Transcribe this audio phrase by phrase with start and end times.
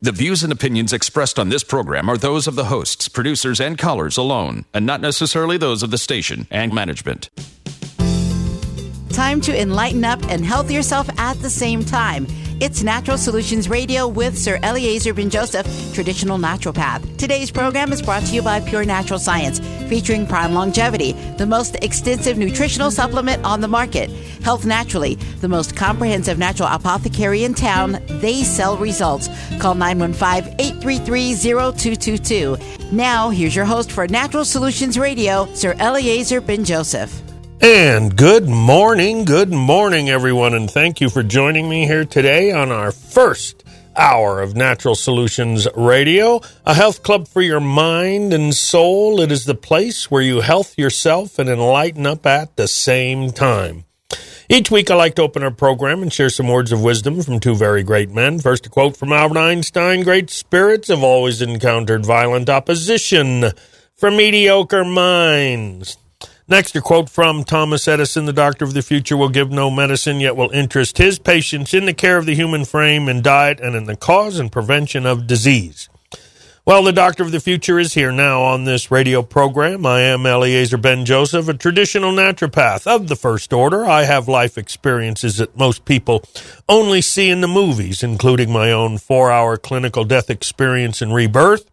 [0.00, 3.76] The views and opinions expressed on this program are those of the hosts, producers, and
[3.76, 7.30] callers alone, and not necessarily those of the station and management.
[9.10, 12.28] Time to enlighten up and health yourself at the same time.
[12.60, 17.16] It's Natural Solutions Radio with Sir Eliezer Ben Joseph, traditional naturopath.
[17.16, 21.76] Today's program is brought to you by Pure Natural Science, featuring Prime Longevity, the most
[21.82, 24.10] extensive nutritional supplement on the market.
[24.42, 28.02] Health Naturally, the most comprehensive natural apothecary in town.
[28.08, 29.28] They sell results.
[29.60, 32.56] Call 915 833 0222.
[32.90, 37.27] Now, here's your host for Natural Solutions Radio, Sir Eliezer Ben Joseph.
[37.60, 42.70] And good morning, good morning, everyone, and thank you for joining me here today on
[42.70, 43.64] our first
[43.96, 49.20] hour of Natural Solutions Radio, a health club for your mind and soul.
[49.20, 53.84] It is the place where you health yourself and enlighten up at the same time.
[54.48, 57.40] Each week, I like to open our program and share some words of wisdom from
[57.40, 58.38] two very great men.
[58.38, 63.46] First, a quote from Albert Einstein Great spirits have always encountered violent opposition
[63.96, 65.98] from mediocre minds.
[66.50, 70.18] Next, a quote from Thomas Edison The doctor of the future will give no medicine,
[70.18, 73.76] yet will interest his patients in the care of the human frame, and diet, and
[73.76, 75.90] in the cause and prevention of disease.
[76.64, 79.84] Well, the doctor of the future is here now on this radio program.
[79.84, 83.84] I am Eliezer Ben Joseph, a traditional naturopath of the first order.
[83.84, 86.24] I have life experiences that most people
[86.66, 91.70] only see in the movies, including my own four hour clinical death experience and rebirth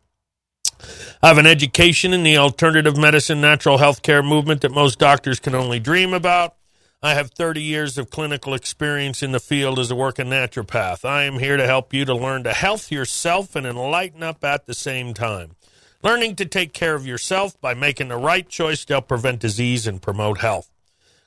[1.22, 5.40] I have an education in the alternative medicine, natural health care movement that most doctors
[5.40, 6.56] can only dream about.
[7.02, 11.06] I have 30 years of clinical experience in the field as a working naturopath.
[11.06, 14.66] I am here to help you to learn to health yourself and enlighten up at
[14.66, 15.56] the same time.
[16.02, 19.86] Learning to take care of yourself by making the right choice to help prevent disease
[19.88, 20.70] and promote health.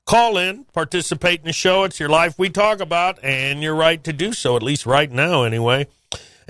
[0.04, 1.84] Call in, participate in the show.
[1.84, 5.10] It's your life we talk about, and you're right to do so, at least right
[5.10, 5.86] now, anyway.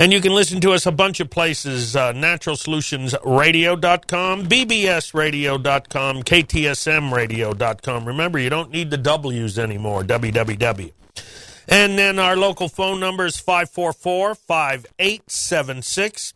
[0.01, 8.05] And you can listen to us a bunch of places uh, naturalsolutionsradio.com, bbsradio.com, ktsmradio.com.
[8.05, 10.93] Remember, you don't need the W's anymore, www.
[11.67, 16.35] And then our local phone number is 544 5876.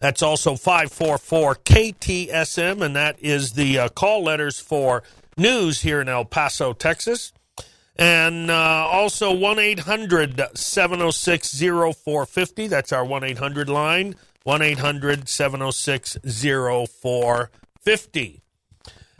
[0.00, 5.04] That's also 544 KTSM, and that is the uh, call letters for
[5.38, 7.32] news here in El Paso, Texas.
[7.96, 12.66] And uh, also 1 800 706 0450.
[12.66, 14.16] That's our 1 800 line.
[14.42, 18.40] 1 800 706 0450.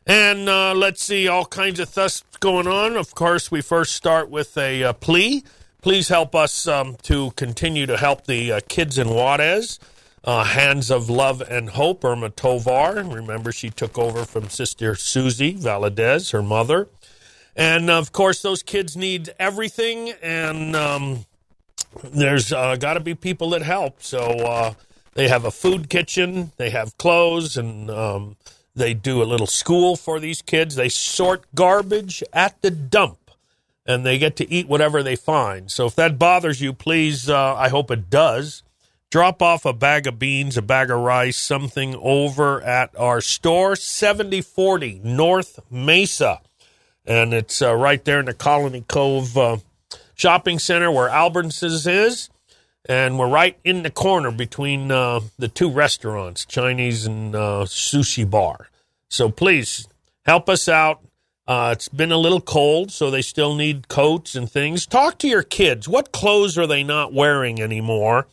[0.06, 2.96] And uh, let's see, all kinds of thus going on.
[2.96, 5.44] Of course, we first start with a uh, plea.
[5.80, 9.78] Please help us um, to continue to help the uh, kids in Juarez.
[10.22, 12.94] Uh, Hands of Love and Hope, Irma Tovar.
[12.94, 16.88] Remember, she took over from Sister Susie Valadez, her mother.
[17.56, 21.26] And of course, those kids need everything, and um,
[22.02, 24.02] there's uh, got to be people that help.
[24.02, 24.74] So uh,
[25.14, 28.36] they have a food kitchen, they have clothes, and um,
[28.74, 30.74] they do a little school for these kids.
[30.74, 33.30] They sort garbage at the dump,
[33.86, 35.70] and they get to eat whatever they find.
[35.70, 38.64] So if that bothers you, please, uh, I hope it does.
[39.10, 43.76] Drop off a bag of beans, a bag of rice, something over at our store,
[43.76, 46.40] 7040 North Mesa
[47.04, 49.56] and it's uh, right there in the Colony Cove uh,
[50.14, 52.30] shopping center where Albertsons is,
[52.86, 58.28] and we're right in the corner between uh, the two restaurants, Chinese and uh, sushi
[58.28, 58.68] bar.
[59.08, 59.88] So please
[60.24, 61.00] help us out.
[61.46, 64.86] Uh, it's been a little cold, so they still need coats and things.
[64.86, 65.86] Talk to your kids.
[65.86, 68.26] What clothes are they not wearing anymore?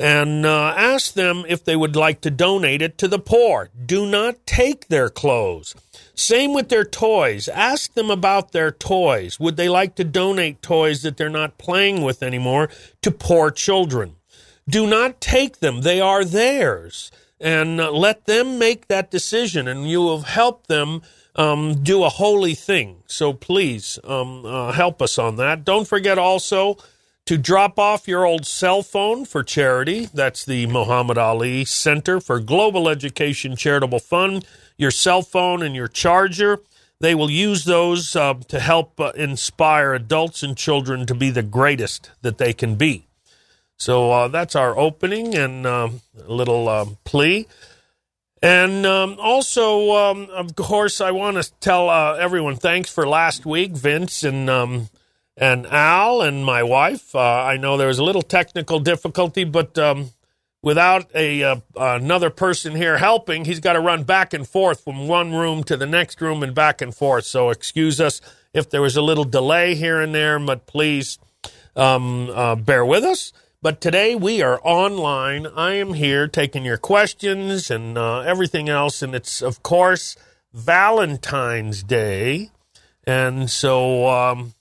[0.00, 3.68] And uh, ask them if they would like to donate it to the poor.
[3.84, 5.74] Do not take their clothes.
[6.14, 7.48] Same with their toys.
[7.48, 9.38] Ask them about their toys.
[9.38, 12.70] Would they like to donate toys that they're not playing with anymore
[13.02, 14.16] to poor children?
[14.68, 15.82] Do not take them.
[15.82, 17.10] They are theirs.
[17.38, 21.02] And uh, let them make that decision, and you will help them
[21.36, 23.02] um, do a holy thing.
[23.06, 25.64] So please um, uh, help us on that.
[25.64, 26.76] Don't forget also
[27.26, 30.08] to drop off your old cell phone for charity.
[30.12, 34.44] That's the Muhammad Ali Center for Global Education Charitable Fund.
[34.76, 36.60] Your cell phone and your charger.
[37.00, 41.42] They will use those uh, to help uh, inspire adults and children to be the
[41.42, 43.06] greatest that they can be.
[43.78, 47.46] So uh, that's our opening and um, a little um, plea.
[48.42, 53.46] And um, also, um, of course, I want to tell uh, everyone thanks for last
[53.46, 54.88] week, Vince and um,
[55.36, 57.14] and Al and my wife.
[57.14, 60.10] Uh, I know there was a little technical difficulty, but um,
[60.62, 65.08] without a uh, another person here helping, he's got to run back and forth from
[65.08, 67.24] one room to the next room and back and forth.
[67.24, 68.20] So excuse us
[68.52, 71.18] if there was a little delay here and there, but please
[71.76, 73.32] um, uh, bear with us.
[73.62, 75.46] But today we are online.
[75.46, 79.02] I am here taking your questions and uh, everything else.
[79.02, 80.16] And it's, of course,
[80.54, 82.50] Valentine's Day.
[83.04, 84.54] And so um,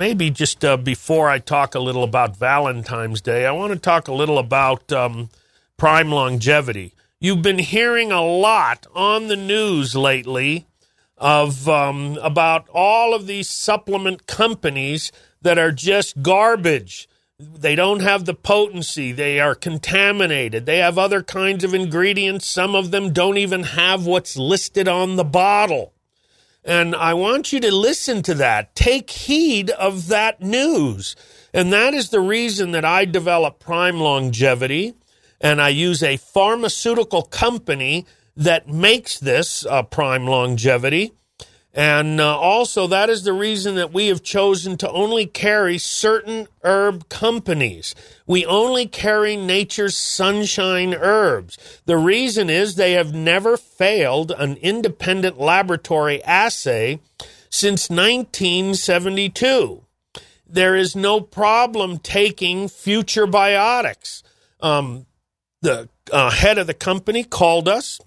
[0.00, 4.08] maybe just uh, before I talk a little about Valentine's Day, I want to talk
[4.08, 5.28] a little about um,
[5.76, 6.94] prime longevity.
[7.20, 10.66] You've been hearing a lot on the news lately
[11.18, 15.12] of um, about all of these supplement companies
[15.42, 17.06] that are just garbage
[17.40, 19.12] they don't have the potency.
[19.12, 20.66] They are contaminated.
[20.66, 22.46] They have other kinds of ingredients.
[22.46, 25.94] Some of them don't even have what's listed on the bottle.
[26.64, 28.74] And I want you to listen to that.
[28.74, 31.16] Take heed of that news.
[31.54, 34.94] And that is the reason that I develop Prime Longevity.
[35.40, 41.12] And I use a pharmaceutical company that makes this uh, Prime Longevity.
[41.72, 46.48] And uh, also, that is the reason that we have chosen to only carry certain
[46.64, 47.94] herb companies.
[48.26, 51.80] We only carry nature's sunshine herbs.
[51.86, 56.98] The reason is they have never failed an independent laboratory assay
[57.50, 59.84] since 1972.
[60.48, 64.24] There is no problem taking future biotics.
[64.60, 65.06] Um,
[65.62, 68.00] the uh, head of the company called us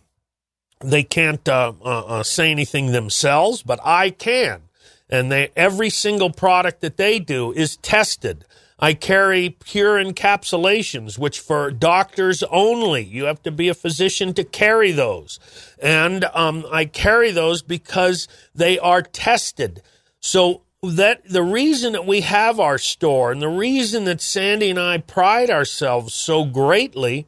[0.83, 4.63] they can't uh, uh, uh, say anything themselves, but I can.
[5.09, 8.45] And they every single product that they do is tested.
[8.79, 13.03] I carry pure encapsulations, which for doctors only.
[13.03, 15.39] You have to be a physician to carry those.
[15.81, 19.81] And um, I carry those because they are tested.
[20.19, 24.79] So that the reason that we have our store and the reason that Sandy and
[24.79, 27.27] I pride ourselves so greatly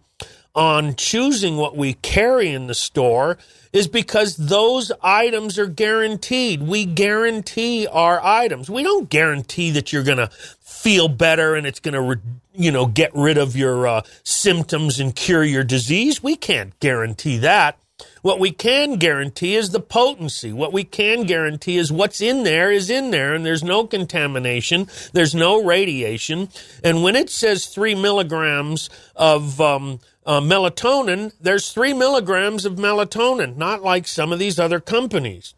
[0.56, 3.38] on choosing what we carry in the store
[3.74, 6.64] is because those items are guaranteed.
[6.64, 8.70] We guarantee our items.
[8.70, 10.30] We don't guarantee that you're going to
[10.62, 12.22] feel better and it's going to,
[12.54, 16.24] you know, get rid of your uh, symptoms and cure your disease.
[16.24, 17.78] We can't guarantee that.
[18.22, 20.52] What we can guarantee is the potency.
[20.52, 24.88] What we can guarantee is what's in there is in there, and there's no contamination,
[25.14, 26.50] there's no radiation.
[26.84, 33.56] And when it says three milligrams of um, uh, melatonin, there's three milligrams of melatonin,
[33.58, 35.54] not like some of these other companies.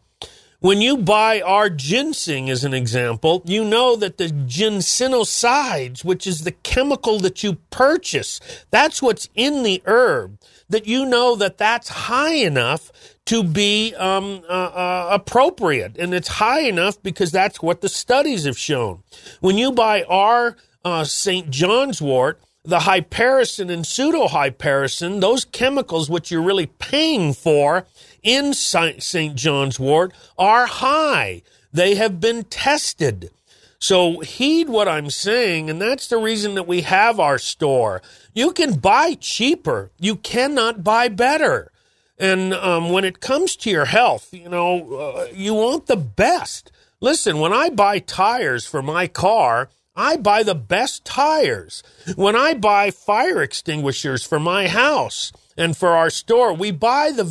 [0.60, 6.42] When you buy our ginseng, as an example, you know that the ginsenosides, which is
[6.42, 8.40] the chemical that you purchase,
[8.72, 10.36] that's what's in the herb,
[10.68, 12.90] that you know that that's high enough
[13.26, 15.96] to be um, uh, uh, appropriate.
[15.96, 19.04] And it's high enough because that's what the studies have shown.
[19.40, 21.50] When you buy our uh, St.
[21.50, 27.86] John's wort, the hypericin and pseudohypericin, those chemicals which you're really paying for
[28.22, 29.34] in St.
[29.34, 31.40] John's wort, are high.
[31.72, 33.30] They have been tested.
[33.78, 38.02] So heed what I'm saying, and that's the reason that we have our store.
[38.34, 41.72] You can buy cheaper, you cannot buy better.
[42.18, 46.70] And um, when it comes to your health, you know, uh, you want the best.
[47.00, 51.82] Listen, when I buy tires for my car, I buy the best tires.
[52.14, 57.24] When I buy fire extinguishers for my house and for our store, we buy the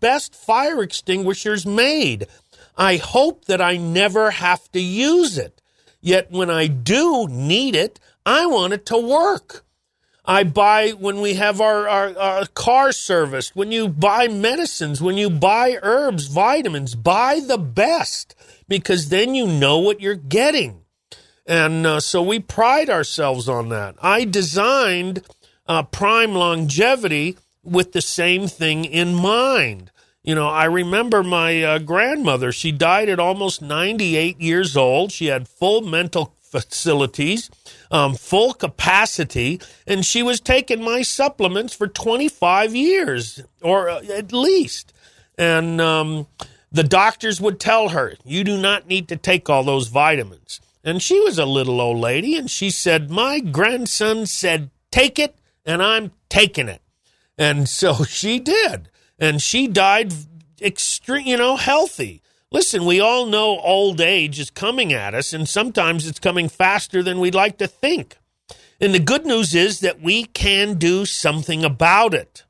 [0.00, 2.26] best fire extinguishers made.
[2.78, 5.60] I hope that I never have to use it.
[6.00, 9.62] Yet when I do need it, I want it to work.
[10.24, 15.18] I buy when we have our, our, our, car serviced, when you buy medicines, when
[15.18, 18.34] you buy herbs, vitamins, buy the best
[18.66, 20.83] because then you know what you're getting.
[21.46, 23.96] And uh, so we pride ourselves on that.
[24.02, 25.22] I designed
[25.66, 29.90] uh, Prime Longevity with the same thing in mind.
[30.22, 35.12] You know, I remember my uh, grandmother, she died at almost 98 years old.
[35.12, 37.50] She had full mental facilities,
[37.90, 44.32] um, full capacity, and she was taking my supplements for 25 years or uh, at
[44.32, 44.94] least.
[45.36, 46.26] And um,
[46.72, 50.60] the doctors would tell her, you do not need to take all those vitamins.
[50.84, 55.34] And she was a little old lady, and she said, My grandson said, Take it,
[55.64, 56.82] and I'm taking it.
[57.38, 58.90] And so she did.
[59.18, 60.12] And she died
[60.60, 62.20] extreme, you know, healthy.
[62.52, 67.02] Listen, we all know old age is coming at us, and sometimes it's coming faster
[67.02, 68.18] than we'd like to think.
[68.80, 72.44] And the good news is that we can do something about it.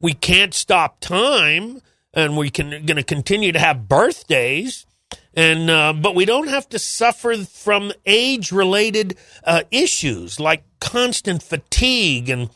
[0.00, 1.82] We can't stop time,
[2.14, 4.86] and we can going to continue to have birthdays,
[5.34, 12.28] and uh, but we don't have to suffer from age-related uh, issues like constant fatigue
[12.28, 12.50] and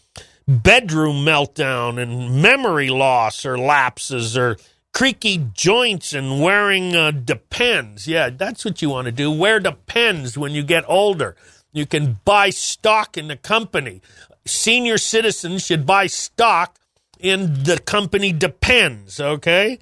[0.49, 4.57] bedroom meltdown and memory loss or lapses or
[4.93, 8.07] creaky joints and wearing uh, depends.
[8.07, 9.31] Yeah, that's what you want to do.
[9.31, 11.37] Wear depends when you get older.
[11.73, 14.01] You can buy stock in the company.
[14.47, 16.79] Senior citizens should buy stock
[17.19, 19.79] in the company depends, okay?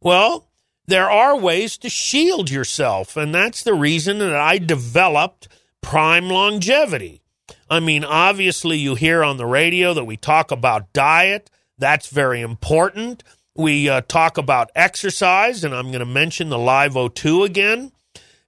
[0.00, 0.46] Well,
[0.86, 5.48] there are ways to shield yourself, and that's the reason that I developed
[5.80, 7.22] Prime Longevity.
[7.70, 11.50] I mean, obviously, you hear on the radio that we talk about diet.
[11.78, 13.24] That's very important.
[13.56, 17.92] We uh, talk about exercise, and I'm going to mention the Live O2 again.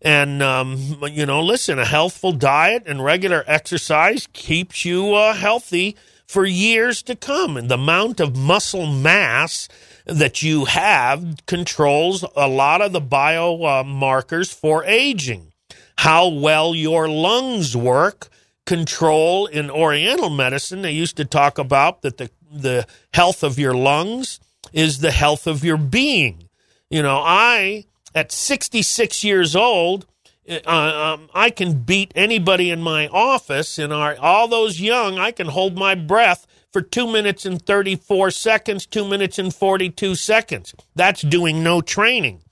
[0.02, 5.96] And, um, you know, listen, a healthful diet and regular exercise keeps you uh, healthy
[6.26, 7.56] for years to come.
[7.56, 9.68] And the amount of muscle mass
[10.06, 15.52] that you have controls a lot of the biomarkers for aging.
[15.98, 18.28] How well your lungs work
[18.64, 22.84] control in oriental medicine they used to talk about that the the
[23.14, 24.40] health of your lungs
[24.72, 26.48] is the health of your being
[26.90, 27.84] you know i
[28.16, 30.06] at 66 years old,
[30.48, 33.78] uh, um, I can beat anybody in my office.
[33.78, 36.46] In our, all those young, I can hold my breath
[36.76, 40.74] for two minutes and 34 seconds, two minutes and 42 seconds.
[40.94, 42.42] That's doing no training.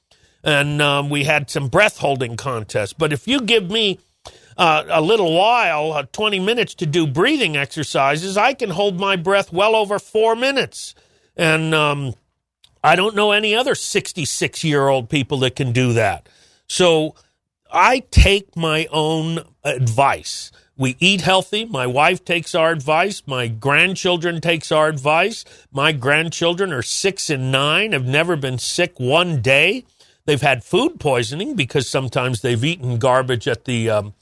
[0.43, 2.95] And um, we had some breath holding contests.
[2.95, 4.00] But if you give me
[4.57, 9.14] uh, a little while, uh, 20 minutes to do breathing exercises, I can hold my
[9.16, 10.95] breath well over four minutes.
[11.37, 12.14] And um,
[12.83, 16.31] I don't know any other 66 year old people that can do that.
[16.66, 17.14] So
[17.71, 20.50] I take my own advice.
[20.76, 21.64] We eat healthy.
[21.64, 23.23] My wife takes our advice.
[23.26, 25.45] My grandchildren takes our advice.
[25.71, 29.85] My grandchildren are six and nine, have never been sick one day.
[30.26, 34.14] They've had food poisoning because sometimes they've eaten garbage at the um,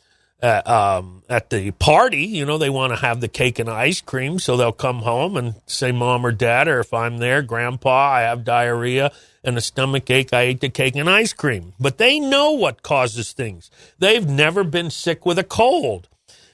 [0.42, 2.24] uh, um, at the party.
[2.24, 5.36] You know, they want to have the cake and ice cream, so they'll come home
[5.36, 9.12] and say, "Mom or Dad," or if I'm there, Grandpa, I have diarrhea
[9.44, 10.32] and a stomach ache.
[10.32, 11.72] I ate the cake and ice cream.
[11.78, 13.70] But they know what causes things.
[13.98, 16.08] They've never been sick with a cold,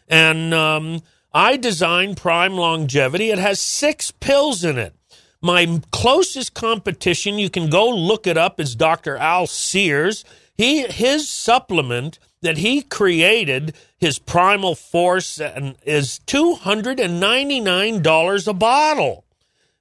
[0.08, 3.30] and um, I designed Prime Longevity.
[3.30, 4.94] It has six pills in it.
[5.40, 9.16] My closest competition, you can go look it up, is Dr.
[9.16, 10.24] Al Sears.
[10.56, 19.24] He his supplement that he created his primal force and is $299 a bottle.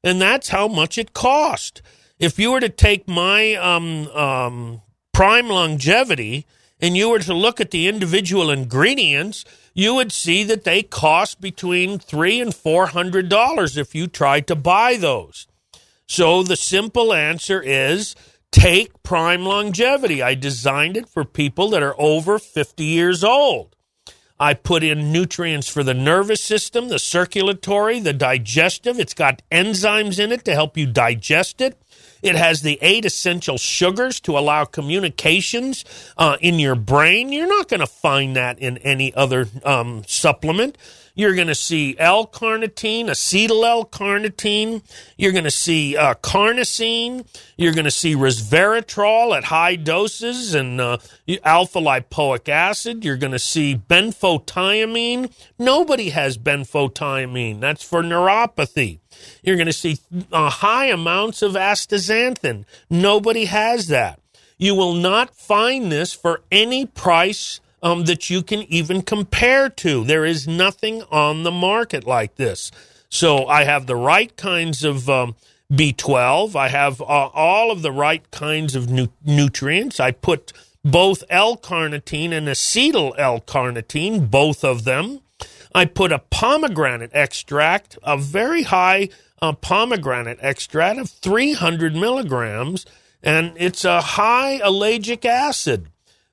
[0.03, 1.81] And that's how much it cost.
[2.19, 4.81] If you were to take my um, um,
[5.11, 6.45] prime longevity
[6.79, 9.43] and you were to look at the individual ingredients,
[9.77, 14.47] you would see that they cost between three and four hundred dollars if you tried
[14.47, 15.47] to buy those.
[16.07, 18.15] So the simple answer is
[18.51, 20.23] Take Prime Longevity.
[20.23, 23.75] I designed it for people that are over 50 years old.
[24.39, 28.99] I put in nutrients for the nervous system, the circulatory, the digestive.
[28.99, 31.79] It's got enzymes in it to help you digest it.
[32.21, 35.85] It has the eight essential sugars to allow communications
[36.17, 37.31] uh, in your brain.
[37.31, 40.77] You're not going to find that in any other um, supplement.
[41.17, 44.83] You're going to see L-carnitine, acetyl L-carnitine.
[45.17, 47.25] You're going to see uh, carnosine.
[47.57, 50.99] You're going to see resveratrol at high doses and uh,
[51.43, 53.03] alpha lipoic acid.
[53.03, 55.33] You're going to see benfotiamine.
[55.57, 57.61] Nobody has benfotiamine.
[57.61, 58.99] That's for neuropathy.
[59.43, 59.99] You're going to see
[60.31, 62.65] uh, high amounts of astaxanthin.
[62.89, 64.19] Nobody has that.
[64.57, 70.03] You will not find this for any price um, that you can even compare to.
[70.03, 72.71] There is nothing on the market like this.
[73.09, 75.35] So I have the right kinds of um,
[75.71, 76.55] B12.
[76.55, 79.99] I have uh, all of the right kinds of nu- nutrients.
[79.99, 85.21] I put both L-carnitine and acetyl L-carnitine, both of them.
[85.73, 89.09] I put a pomegranate extract, a very high
[89.41, 92.85] uh, pomegranate extract of 300 milligrams,
[93.21, 95.87] and it's a high ellagic acid.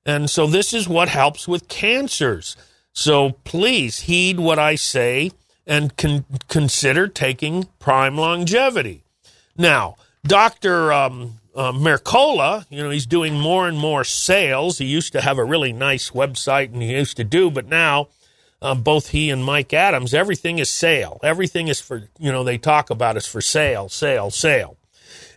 [0.06, 2.56] And so this is what helps with cancers.
[2.92, 5.32] So please heed what I say
[5.66, 9.04] and con- consider taking prime longevity.
[9.56, 10.92] Now, Dr.
[10.92, 14.78] Um, uh, Mercola, you know, he's doing more and more sales.
[14.78, 18.08] He used to have a really nice website and he used to do, but now
[18.64, 21.20] uh, both he and Mike Adams, everything is sale.
[21.22, 24.78] Everything is for, you know, they talk about is for sale, sale, sale.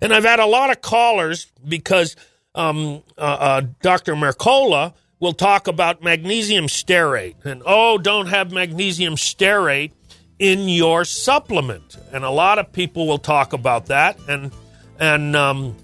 [0.01, 2.15] And I've had a lot of callers because
[2.55, 4.15] um, uh, uh, Dr.
[4.15, 9.91] Mercola will talk about magnesium stearate and oh, don't have magnesium stearate
[10.39, 11.98] in your supplement.
[12.13, 14.17] And a lot of people will talk about that.
[14.29, 14.53] And
[15.00, 15.75] and um,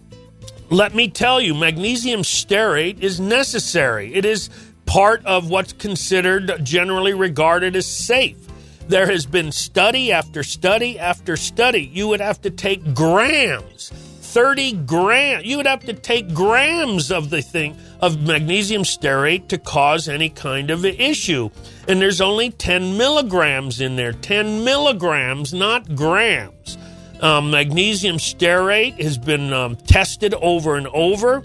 [0.69, 4.13] let me tell you, magnesium stearate is necessary.
[4.13, 4.49] It is
[4.93, 8.37] part of what's considered generally regarded as safe.
[8.89, 11.89] There has been study after study after study.
[11.91, 15.45] You would have to take grams, 30 grams.
[15.45, 20.29] You would have to take grams of the thing of magnesium stearate to cause any
[20.29, 21.49] kind of issue.
[21.87, 24.11] And there's only 10 milligrams in there.
[24.11, 26.77] 10 milligrams, not grams.
[27.19, 31.41] Um, magnesium stearate has been um, tested over and over,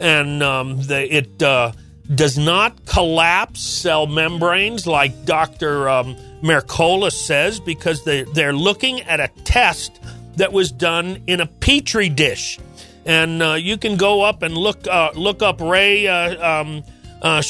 [0.00, 1.70] and um, the, it uh,
[2.14, 5.88] does not collapse cell membranes like Dr.
[5.88, 10.00] Um, Mercola says because they, they're looking at a test
[10.36, 12.58] that was done in a petri dish.
[13.04, 16.82] And uh, you can go up and look uh, look up Ray uh, um,
[17.22, 17.40] uh,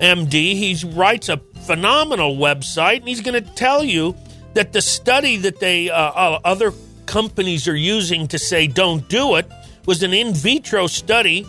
[0.00, 0.32] MD.
[0.32, 4.16] He writes a phenomenal website, and he's going to tell you
[4.54, 6.72] that the study that they uh, uh, other
[7.06, 9.50] companies are using to say don't do it
[9.86, 11.46] was an in vitro study,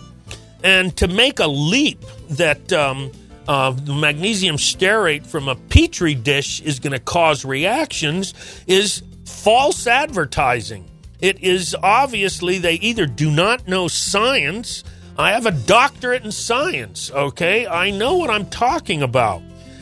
[0.63, 3.11] and to make a leap that um,
[3.47, 8.33] uh, magnesium stearate from a petri dish is going to cause reactions
[8.67, 10.89] is false advertising.
[11.19, 14.83] It is obviously they either do not know science.
[15.17, 17.67] I have a doctorate in science, okay?
[17.67, 19.41] I know what I'm talking about.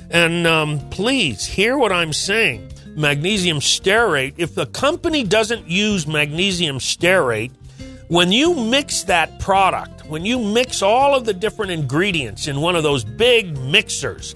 [0.09, 2.71] And um, please hear what I'm saying.
[2.95, 7.51] Magnesium stearate, if the company doesn't use magnesium stearate,
[8.07, 12.75] when you mix that product, when you mix all of the different ingredients in one
[12.75, 14.35] of those big mixers,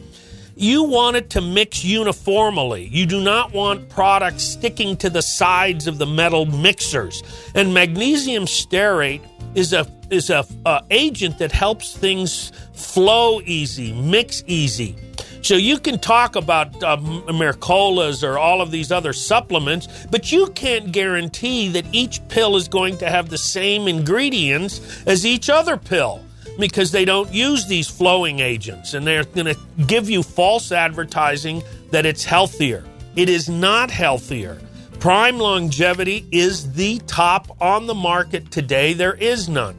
[0.56, 2.88] you want it to mix uniformly.
[2.92, 7.24] You do not want products sticking to the sides of the metal mixers.
[7.56, 9.22] And magnesium stearate
[9.56, 14.96] is a is a, a agent that helps things flow easy, mix easy.
[15.44, 20.48] So you can talk about uh, Mercolas or all of these other supplements, but you
[20.52, 25.76] can't guarantee that each pill is going to have the same ingredients as each other
[25.76, 26.22] pill
[26.58, 31.62] because they don't use these flowing agents and they're going to give you false advertising
[31.92, 32.86] that it's healthier.
[33.18, 34.62] It is not healthier.
[35.02, 38.94] Prime longevity is the top on the market today.
[38.94, 39.76] There is none.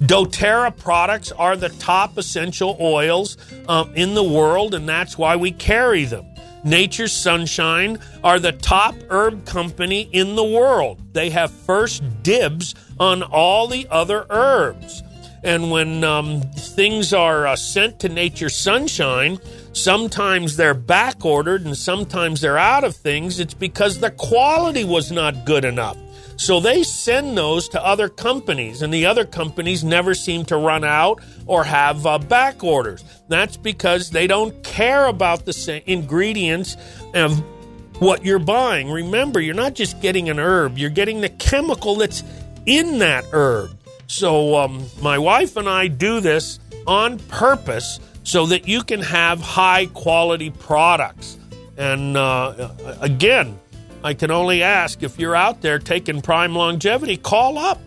[0.00, 3.36] doTERRA products are the top essential oils
[3.68, 6.26] um, in the world, and that's why we carry them.
[6.64, 11.00] Nature's Sunshine are the top herb company in the world.
[11.14, 15.02] They have first dibs on all the other herbs.
[15.42, 19.38] And when um, things are uh, sent to Nature's Sunshine,
[19.72, 23.40] sometimes they're back ordered and sometimes they're out of things.
[23.40, 25.96] It's because the quality was not good enough.
[26.40, 30.84] So they send those to other companies, and the other companies never seem to run
[30.84, 33.04] out or have uh, back orders.
[33.28, 36.78] That's because they don't care about the ingredients
[37.12, 37.38] of
[38.00, 38.90] what you're buying.
[38.90, 42.24] Remember, you're not just getting an herb, you're getting the chemical that's
[42.64, 43.76] in that herb.
[44.06, 49.42] So, um, my wife and I do this on purpose so that you can have
[49.42, 51.36] high quality products.
[51.76, 52.70] And uh,
[53.02, 53.58] again,
[54.02, 57.78] I can only ask if you're out there taking Prime Longevity, call up.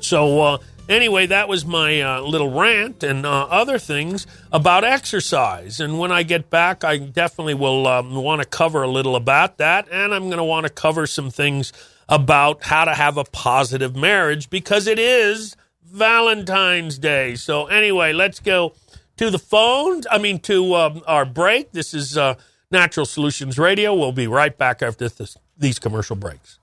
[0.00, 5.80] So, uh, anyway, that was my uh, little rant and uh, other things about exercise.
[5.80, 9.56] And when I get back, I definitely will um, want to cover a little about
[9.58, 9.88] that.
[9.90, 11.72] And I'm going to want to cover some things
[12.08, 17.36] about how to have a positive marriage because it is Valentine's Day.
[17.36, 18.74] So, anyway, let's go
[19.16, 20.06] to the phones.
[20.10, 21.72] I mean, to um, our break.
[21.72, 22.34] This is uh,
[22.72, 23.94] Natural Solutions Radio.
[23.94, 26.58] We'll be right back after this, these commercial breaks.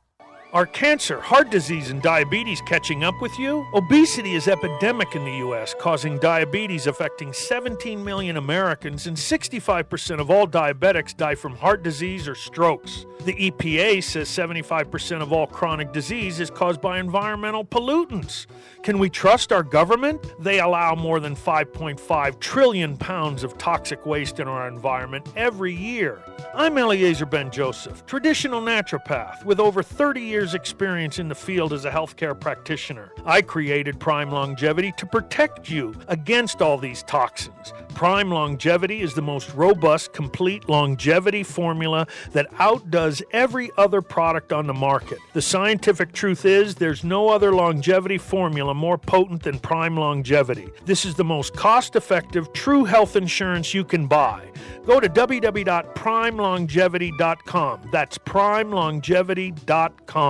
[0.52, 3.68] Are cancer, heart disease, and diabetes catching up with you?
[3.76, 10.32] Obesity is epidemic in the U.S., causing diabetes affecting 17 million Americans, and 65% of
[10.32, 13.06] all diabetics die from heart disease or strokes.
[13.26, 18.48] The EPA says 75% of all chronic disease is caused by environmental pollutants.
[18.82, 20.26] Can we trust our government?
[20.40, 26.24] They allow more than 5.5 trillion pounds of toxic waste in our environment every year.
[26.56, 31.84] I'm Eliezer Ben Joseph, traditional naturopath with over 30 years' experience in the field as
[31.86, 33.12] a healthcare practitioner.
[33.25, 37.73] I created Prime Longevity to protect you against all these toxins.
[37.93, 44.67] Prime Longevity is the most robust, complete longevity formula that outdoes every other product on
[44.67, 45.17] the market.
[45.34, 50.69] The scientific truth is there's no other longevity formula more potent than Prime Longevity.
[50.86, 54.45] This is the most cost effective, true health insurance you can buy.
[54.86, 57.89] Go to www.primelongevity.com.
[57.91, 60.29] That's primelongevity.com.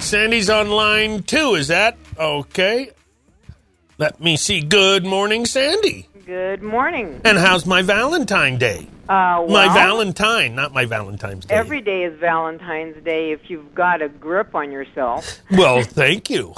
[0.00, 1.54] Sandy's on line two.
[1.54, 2.90] Is that okay?
[3.98, 4.62] Let me see.
[4.62, 6.08] Good morning, Sandy.
[6.24, 7.20] Good morning.
[7.24, 8.88] And how's my Valentine Day?
[9.08, 11.54] Uh, well, my Valentine, not my Valentine's Day.
[11.54, 15.40] Every day is Valentine's Day if you've got a grip on yourself.
[15.50, 16.54] Well, thank you.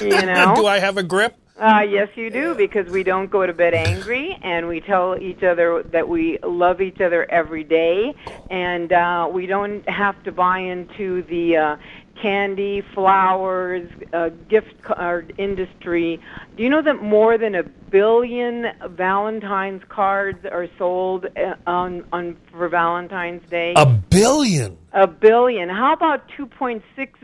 [0.00, 0.54] you know?
[0.56, 1.36] Do I have a grip?
[1.60, 5.42] Uh, yes, you do, because we don't go to bed angry, and we tell each
[5.42, 8.14] other that we love each other every day,
[8.50, 11.76] and uh, we don't have to buy into the uh,
[12.20, 16.20] candy, flowers, uh, gift card industry.
[16.56, 22.36] Do you know that more than a billion Valentine's cards are sold uh, on on
[22.50, 23.74] for Valentine's Day?
[23.76, 24.76] A billion.
[24.92, 25.68] A billion.
[25.68, 26.82] How about 2.6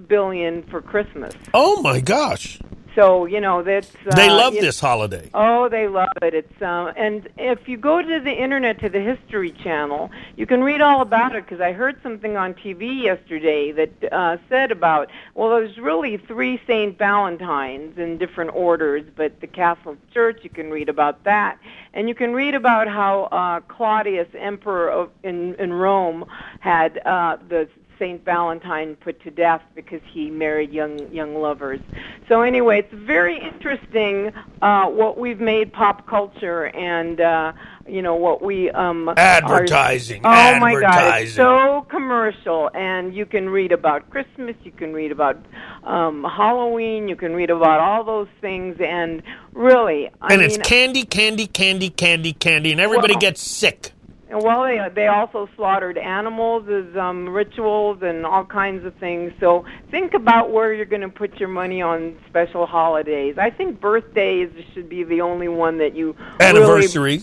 [0.08, 1.34] billion for Christmas?
[1.52, 2.60] Oh my gosh.
[2.96, 5.30] So you know that's uh, They love this holiday.
[5.34, 6.32] Oh, they love it.
[6.32, 10.64] It's um, and if you go to the internet to the History Channel, you can
[10.64, 15.10] read all about it because I heard something on TV yesterday that uh, said about
[15.34, 20.70] well, there's really three Saint Valentines in different orders, but the Catholic Church you can
[20.70, 21.58] read about that,
[21.92, 26.24] and you can read about how uh, Claudius, Emperor of, in in Rome,
[26.60, 31.80] had uh, the Saint Valentine put to death because he married young young lovers.
[32.28, 34.32] So anyway, it's very interesting
[34.62, 37.52] uh, what we've made pop culture and uh,
[37.88, 43.26] you know what we um, Advertising, Are, oh my God, it's so commercial, and you
[43.26, 45.38] can read about Christmas, you can read about
[45.84, 50.58] um, Halloween, you can read about all those things, and really, I and mean, it's
[50.58, 53.92] candy, candy, candy, candy, candy, and everybody Well- gets sick.
[54.28, 59.32] And Well, they they also slaughtered animals as um, rituals and all kinds of things.
[59.38, 63.38] So think about where you're going to put your money on special holidays.
[63.38, 67.22] I think birthdays should be the only one that you Really, Anniversary.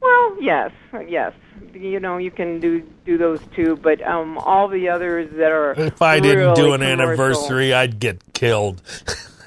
[0.00, 0.70] well, yes,
[1.08, 1.32] yes.
[1.74, 5.72] You know, you can do do those too, but um, all the others that are
[5.72, 8.80] If I didn't do an anniversary, I'd get killed.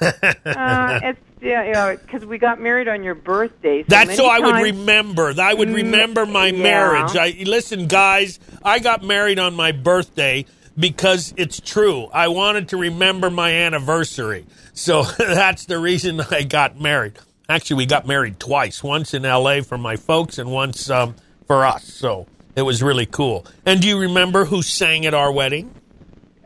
[0.00, 3.82] uh, it's yeah, you know, because we got married on your birthday.
[3.82, 5.34] So That's so I would remember.
[5.40, 6.62] I would Mm, remember my yeah.
[6.62, 7.16] marriage.
[7.16, 8.38] I listen, guys.
[8.62, 10.46] I got married on my birthday
[10.78, 12.06] because it's true.
[12.12, 17.14] I wanted to remember my anniversary, so that's the reason I got married.
[17.48, 18.82] Actually, we got married twice.
[18.82, 19.62] Once in L.A.
[19.62, 21.14] for my folks, and once um,
[21.46, 21.84] for us.
[21.84, 22.26] So
[22.56, 23.44] it was really cool.
[23.66, 25.74] And do you remember who sang at our wedding?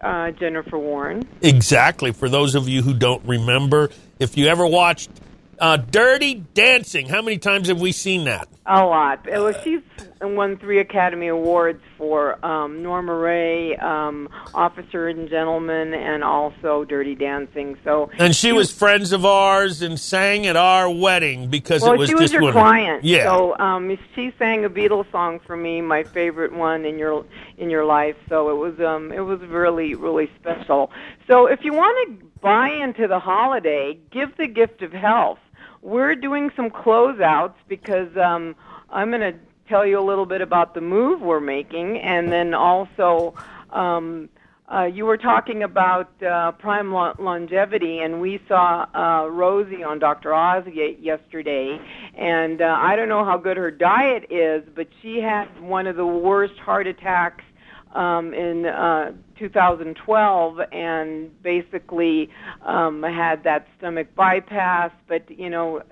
[0.00, 1.26] Uh, Jennifer Warnes.
[1.42, 2.12] Exactly.
[2.12, 5.11] For those of you who don't remember, if you ever watched
[5.59, 8.49] uh, Dirty Dancing, how many times have we seen that?
[8.66, 9.29] A lot.
[9.29, 9.81] It was, she's
[10.21, 17.14] won three Academy Awards for um, Norma Rae, um, Officer and Gentleman, and also Dirty
[17.14, 17.79] Dancing.
[17.85, 21.99] So And she was friends of ours and sang at our wedding because well, it
[21.99, 23.05] was she was your client.
[23.05, 23.25] Yeah.
[23.25, 27.25] So um, she sang a Beatles song for me, my favorite one in your
[27.57, 28.16] in your life.
[28.29, 30.90] So it was um, it was really really special.
[31.29, 35.38] So if you want to buy into the holiday, give the gift of health.
[35.87, 38.57] We're doing some closeouts because um,
[38.90, 42.55] I'm going to tell you a little bit about the move we're making, and then
[42.55, 43.35] also.
[43.70, 44.29] Um,
[44.68, 50.01] uh, you were talking about uh, prime lo- longevity, and we saw uh, Rosie on
[50.01, 50.35] Dr.
[50.35, 51.79] Oz ye- yesterday.
[52.18, 55.94] And uh, I don't know how good her diet is, but she had one of
[55.94, 57.44] the worst heart attacks
[57.96, 62.28] um, in uh, 2012, and basically
[62.64, 64.90] um, had that stomach bypass.
[65.09, 65.82] But you know,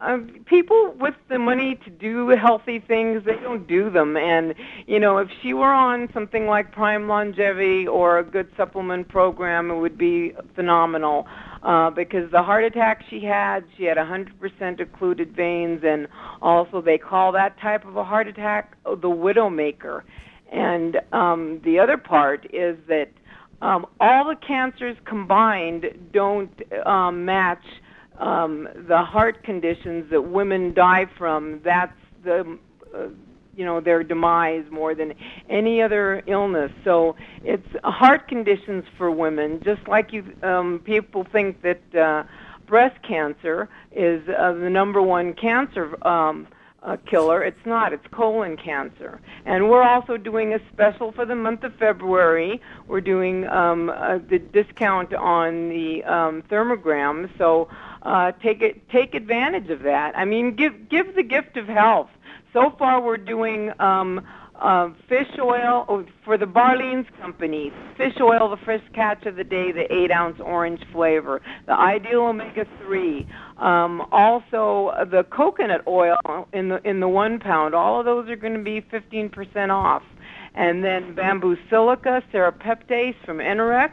[0.00, 4.16] um, people with the money to do healthy things, they don't do them.
[4.16, 4.54] And
[4.86, 9.70] you know, if she were on something like Prime Longevity or a good supplement program,
[9.70, 11.26] it would be phenomenal.
[11.60, 16.06] Uh, because the heart attack she had, she had 100% occluded veins, and
[16.40, 20.02] also they call that type of a heart attack the widowmaker.
[20.50, 23.10] And um, the other part is that
[23.60, 26.50] um, all the cancers combined don't
[26.86, 27.64] um, match
[28.18, 31.60] um, the heart conditions that women die from.
[31.64, 31.92] That's
[32.24, 32.58] the
[32.94, 33.08] uh,
[33.56, 35.14] you know their demise more than
[35.48, 36.70] any other illness.
[36.84, 42.24] So it's heart conditions for women, just like you um, people think that uh,
[42.66, 46.06] breast cancer is uh, the number one cancer.
[46.06, 46.46] Um,
[46.82, 47.42] uh, killer.
[47.42, 47.92] It's not.
[47.92, 49.20] It's colon cancer.
[49.44, 52.60] And we're also doing a special for the month of February.
[52.86, 57.30] We're doing um, uh, the discount on the um, thermogram.
[57.38, 57.68] So
[58.02, 60.16] uh, take it, take advantage of that.
[60.16, 62.10] I mean, give give the gift of health.
[62.52, 64.26] So far, we're doing um,
[64.58, 67.72] uh, fish oil oh, for the Barleans Company.
[67.96, 71.40] Fish oil, the first catch of the day, the eight ounce orange flavor.
[71.66, 73.26] The ideal omega three.
[73.58, 76.16] Um, also, the coconut oil
[76.52, 77.74] in the in the one pound.
[77.74, 80.02] All of those are going to be 15% off.
[80.54, 83.92] And then bamboo silica, serapeptase from Enerex.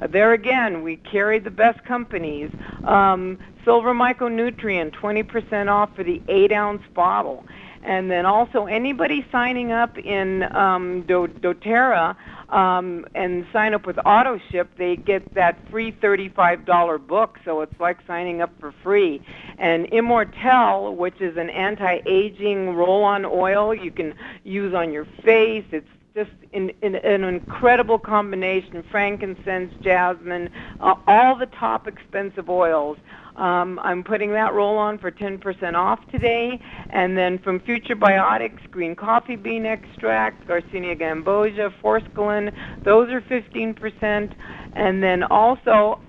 [0.00, 2.50] Uh, there again, we carry the best companies.
[2.84, 7.44] Um, Silver Micronutrient, 20% off for the 8 ounce bottle.
[7.82, 12.14] And then also anybody signing up in um, Do- doTERRA
[12.50, 17.38] um, and sign up with AutoShip, they get that free $35 book.
[17.44, 19.22] So it's like signing up for free.
[19.58, 24.14] And Immortelle, which is an anti-aging roll-on oil you can
[24.44, 25.64] use on your face.
[25.70, 32.98] It's just in, in, an incredible combination frankincense, jasmine, uh, all the top expensive oils.
[33.40, 36.60] Um, I'm putting that roll on for 10% off today.
[36.90, 42.52] And then from Future Biotics, green coffee bean extract, Garcinia cambogia, forskolin,
[42.84, 44.34] those are 15%.
[44.74, 46.00] And then also,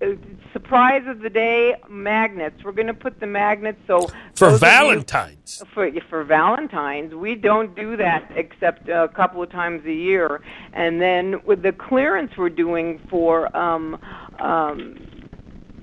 [0.00, 0.06] uh,
[0.54, 2.64] surprise of the day, magnets.
[2.64, 5.60] We're going to put the magnets so for Valentine's.
[5.60, 10.40] You, for for Valentine's, we don't do that except a couple of times a year.
[10.72, 13.98] And then with the clearance we're doing for um,
[14.40, 15.06] um,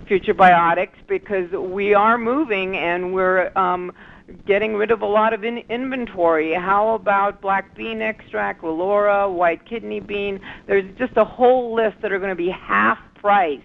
[0.08, 3.92] Future Biotics because we are moving and we're um,
[4.46, 6.54] getting rid of a lot of in- inventory.
[6.54, 10.40] How about black bean extract, Laura, white kidney bean?
[10.66, 13.62] There's just a whole list that are going to be half price.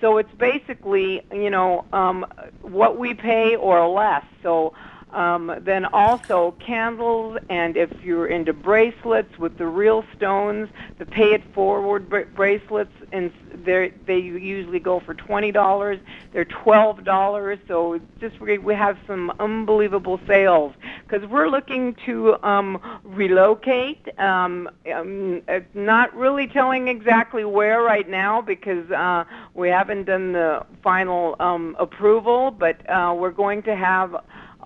[0.00, 2.26] So it's basically, you know, um,
[2.62, 4.24] what we pay or less.
[4.42, 4.74] So
[5.16, 11.32] um, then also candles, and if you're into bracelets with the real stones, the pay
[11.32, 13.32] it forward br- bracelets, and
[13.64, 15.98] they they usually go for twenty dollars.
[16.32, 17.58] They're twelve dollars.
[17.66, 20.74] So just we have some unbelievable sales
[21.08, 24.06] because we're looking to um, relocate.
[24.18, 25.40] Um, um,
[25.72, 29.24] not really telling exactly where right now because uh,
[29.54, 34.14] we haven't done the final um, approval, but uh, we're going to have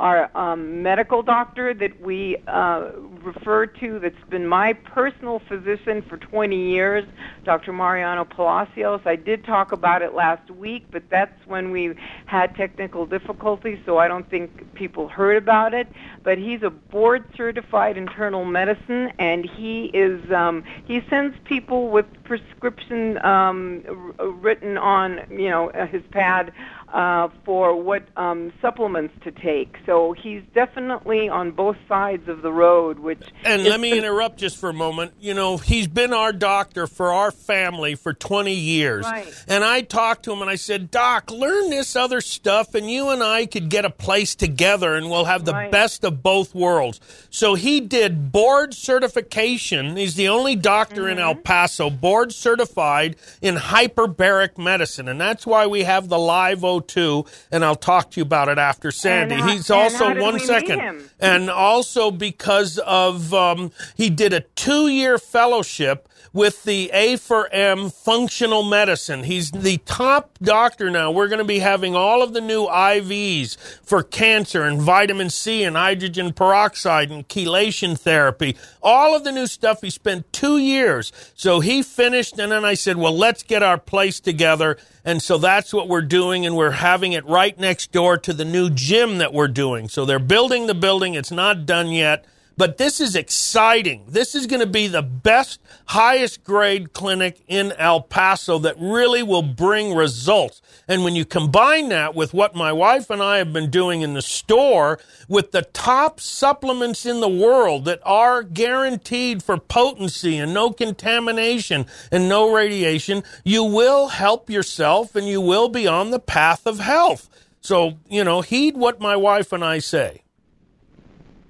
[0.00, 2.90] our um, medical doctor that we uh,
[3.22, 7.04] refer to, that's been my personal physician for 20 years,
[7.44, 7.72] Dr.
[7.74, 9.02] Mariano Palacios.
[9.04, 13.98] I did talk about it last week, but that's when we had technical difficulties, so
[13.98, 15.86] I don't think people heard about it.
[16.24, 22.06] But he's a board certified internal medicine, and he is um, he sends people with
[22.24, 26.52] prescription um, r- written on you know his pad
[26.92, 29.76] uh, for what um, supplements to take.
[29.87, 32.98] So he's definitely on both sides of the road.
[32.98, 35.12] Which and let me interrupt just for a moment.
[35.20, 39.44] You know, he's been our doctor for our family for 20 years, right.
[39.46, 43.11] and I talked to him and I said, "Doc, learn this other stuff, and you
[43.11, 45.70] and I could get a place together, and we'll have the right.
[45.70, 47.00] best of both worlds."
[47.31, 49.96] So he did board certification.
[49.96, 51.12] He's the only doctor mm-hmm.
[51.12, 56.64] in El Paso board certified in hyperbaric medicine, and that's why we have the live
[56.80, 59.36] too, and I'll talk to you about it after Sandy.
[59.36, 66.08] And, He's also one second, and also because of um, he did a two-year fellowship
[66.32, 69.24] with the A for M functional medicine.
[69.24, 71.10] He's the top doctor now.
[71.10, 75.64] We're going to be having all of the new IVs for cancer and vitamin C
[75.64, 78.56] and hydrogen peroxide and chelation therapy.
[78.82, 79.80] All of the new stuff.
[79.80, 81.12] He spent two years.
[81.34, 84.76] So he finished, and then I said, well, let's get our place together.
[85.04, 88.44] And so that's what we're doing, and we're having it right next door to the
[88.44, 89.88] new gym that we're doing.
[89.88, 91.14] So they're building the building.
[91.14, 92.24] It's not done yet.
[92.56, 94.04] But this is exciting.
[94.08, 99.22] This is going to be the best, highest grade clinic in El Paso that really
[99.22, 100.60] will bring results.
[100.86, 104.14] And when you combine that with what my wife and I have been doing in
[104.14, 110.52] the store with the top supplements in the world that are guaranteed for potency and
[110.52, 116.20] no contamination and no radiation, you will help yourself and you will be on the
[116.20, 117.30] path of health.
[117.62, 120.22] So, you know, heed what my wife and I say.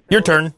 [0.09, 0.53] Your turn.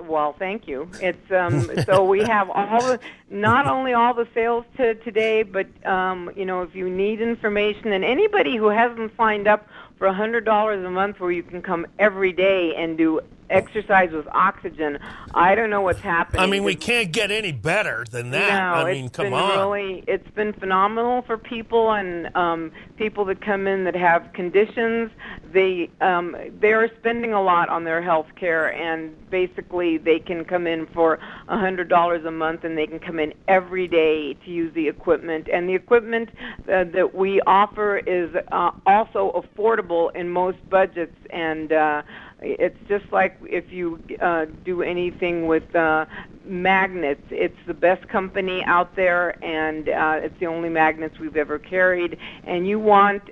[0.00, 0.88] Well, thank you.
[1.00, 5.66] It's um, so we have all the not only all the sales to today, but
[5.86, 10.14] um, you know if you need information and anybody who hasn't signed up for a
[10.14, 14.98] hundred dollars a month where you can come every day and do exercise with oxygen.
[15.34, 16.42] I don't know what's happening.
[16.42, 18.48] I mean, we can't get any better than that.
[18.48, 19.58] No, I mean, it's come been on.
[19.58, 25.10] Really, it's been phenomenal for people and um, people that come in that have conditions.
[25.52, 30.44] They um, they are spending a lot on their health care, and basically they can
[30.44, 34.34] come in for a hundred dollars a month, and they can come in every day
[34.34, 35.48] to use the equipment.
[35.52, 36.30] And the equipment
[36.68, 42.02] uh, that we offer is uh, also affordable in most budgets, and uh,
[42.44, 46.04] it's just like if you uh, do anything with uh,
[46.44, 47.22] magnets.
[47.30, 52.18] It's the best company out there, and uh, it's the only magnets we've ever carried.
[52.44, 53.22] And you want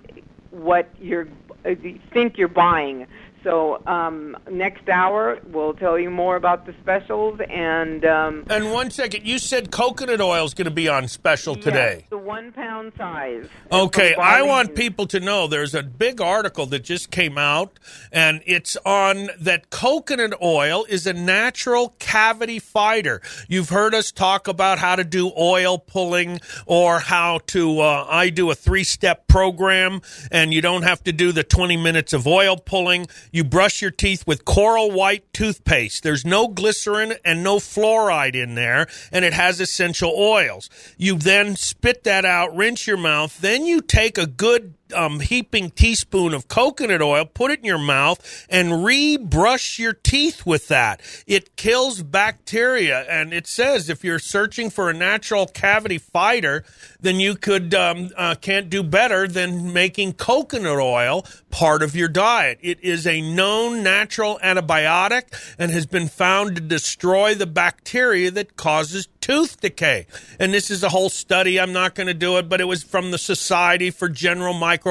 [0.51, 1.29] what you're
[1.65, 1.75] uh,
[2.13, 3.07] think you're buying.
[3.45, 8.05] So um, next hour we'll tell you more about the specials and.
[8.05, 11.99] Um, and one second, you said coconut oil is going to be on special today.
[12.01, 13.49] Yes, the one pound size.
[13.71, 17.79] Okay, I want people to know there's a big article that just came out,
[18.13, 23.21] and it's on that coconut oil is a natural cavity fighter.
[23.49, 27.81] You've heard us talk about how to do oil pulling or how to.
[27.81, 30.01] Uh, I do a three step program,
[30.31, 33.91] and you don't have to do the 20 minutes of oil pulling you brush your
[33.91, 36.03] teeth with coral white toothpaste.
[36.03, 40.71] There's no glycerin and no fluoride in there, and it has essential oils.
[40.97, 45.71] You then spit that out, rinse your mouth, then you take a good um, heaping
[45.71, 51.01] teaspoon of coconut oil, put it in your mouth, and re-brush your teeth with that.
[51.27, 56.65] It kills bacteria, and it says if you're searching for a natural cavity fighter,
[57.01, 62.09] then you could um, uh, can't do better than making coconut oil part of your
[62.09, 62.59] diet.
[62.63, 65.25] It is a known natural antibiotic
[65.59, 70.07] and has been found to destroy the bacteria that causes tooth decay.
[70.39, 71.61] And this is a whole study.
[71.61, 74.82] I'm not going to do it, but it was from the Society for General Microbiology.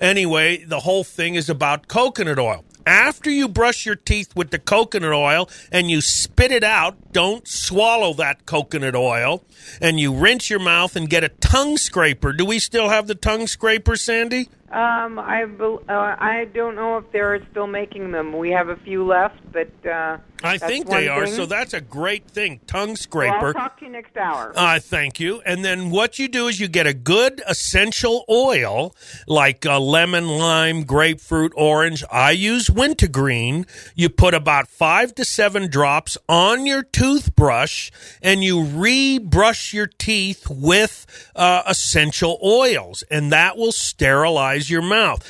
[0.00, 2.64] Anyway, the whole thing is about coconut oil.
[2.86, 7.46] After you brush your teeth with the coconut oil and you spit it out, don't
[7.46, 9.44] swallow that coconut oil,
[9.80, 12.32] and you rinse your mouth and get a tongue scraper.
[12.32, 14.48] Do we still have the tongue scraper, Sandy?
[14.70, 18.36] Um, I uh, I don't know if they're still making them.
[18.36, 21.26] We have a few left, but uh, I think they are.
[21.26, 22.60] So that's a great thing.
[22.66, 23.36] Tongue scraper.
[23.36, 24.52] Well, I'll talk to you next hour.
[24.54, 25.40] Uh, thank you.
[25.44, 28.94] And then what you do is you get a good essential oil
[29.26, 32.04] like uh, lemon, lime, grapefruit, orange.
[32.10, 33.66] I use wintergreen.
[33.94, 37.90] You put about five to seven drops on your toothbrush,
[38.22, 45.24] and you re-brush your teeth with uh, essential oils, and that will sterilize your mouth.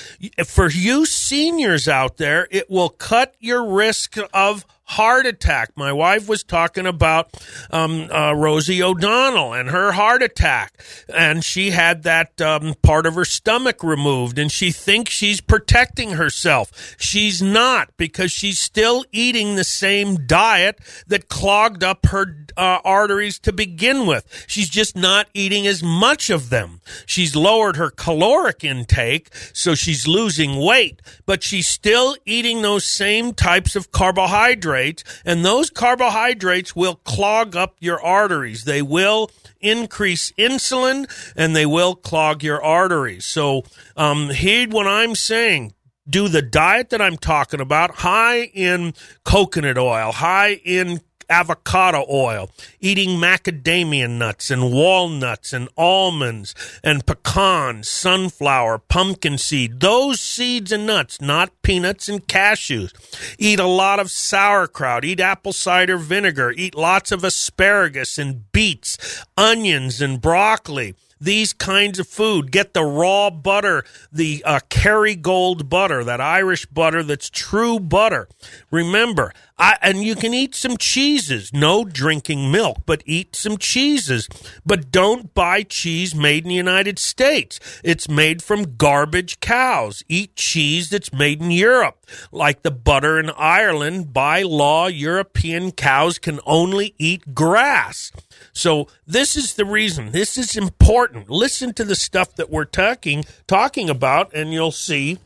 [0.46, 5.70] For you seniors out there, it will cut your risk of heart attack.
[5.76, 7.32] My wife was talking about
[7.70, 10.82] um, uh, Rosie O'Donnell and her heart attack,
[11.14, 16.12] and she had that um, part of her stomach removed, and she thinks she's protecting
[16.12, 16.96] herself.
[16.98, 23.38] She's not because she's still eating the same diet that clogged up her uh, arteries
[23.40, 24.44] to begin with.
[24.48, 26.80] She's just not eating as much of them.
[27.06, 33.34] She's lowered her caloric intake, so she's losing weight, but she's still eating those same
[33.34, 38.64] types of carbohydrates carbohydrates, and those carbohydrates will clog up your arteries.
[38.64, 43.26] They will increase insulin and they will clog your arteries.
[43.26, 43.64] So,
[43.96, 45.74] um, heed what I'm saying
[46.08, 52.50] do the diet that I'm talking about, high in coconut oil, high in avocado oil,
[52.80, 60.86] eating macadamia nuts and walnuts and almonds and pecans, sunflower, pumpkin seed, those seeds and
[60.86, 62.92] nuts, not peanuts and cashews.
[63.38, 69.24] Eat a lot of sauerkraut, eat apple cider vinegar, eat lots of asparagus and beets,
[69.36, 72.50] onions and broccoli these kinds of food.
[72.50, 78.28] Get the raw butter, the uh, Kerrygold butter, that Irish butter that's true butter.
[78.70, 81.52] Remember, I, and you can eat some cheeses.
[81.52, 84.28] No drinking milk, but eat some cheeses.
[84.64, 87.60] But don't buy cheese made in the United States.
[87.84, 90.02] It's made from garbage cows.
[90.08, 92.06] Eat cheese that's made in Europe.
[92.32, 98.10] Like the butter in Ireland, by law, European cows can only eat grass.
[98.52, 100.12] So this is the reason.
[100.12, 101.30] This is important.
[101.30, 105.18] Listen to the stuff that we're talking talking about, and you'll see.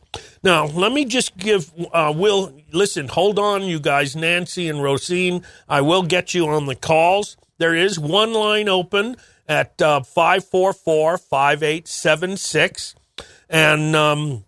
[0.43, 2.53] Now, let me just give uh, Will.
[2.73, 5.43] Listen, hold on, you guys, Nancy and Rosine.
[5.69, 7.37] I will get you on the calls.
[7.59, 9.17] There is one line open
[9.49, 12.95] at uh, 544 5876.
[13.49, 14.45] And um,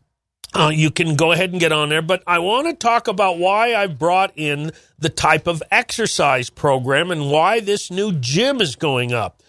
[0.57, 2.03] uh, you can go ahead and get on there.
[2.03, 7.11] But I want to talk about why I brought in the type of exercise program
[7.11, 9.43] and why this new gym is going up.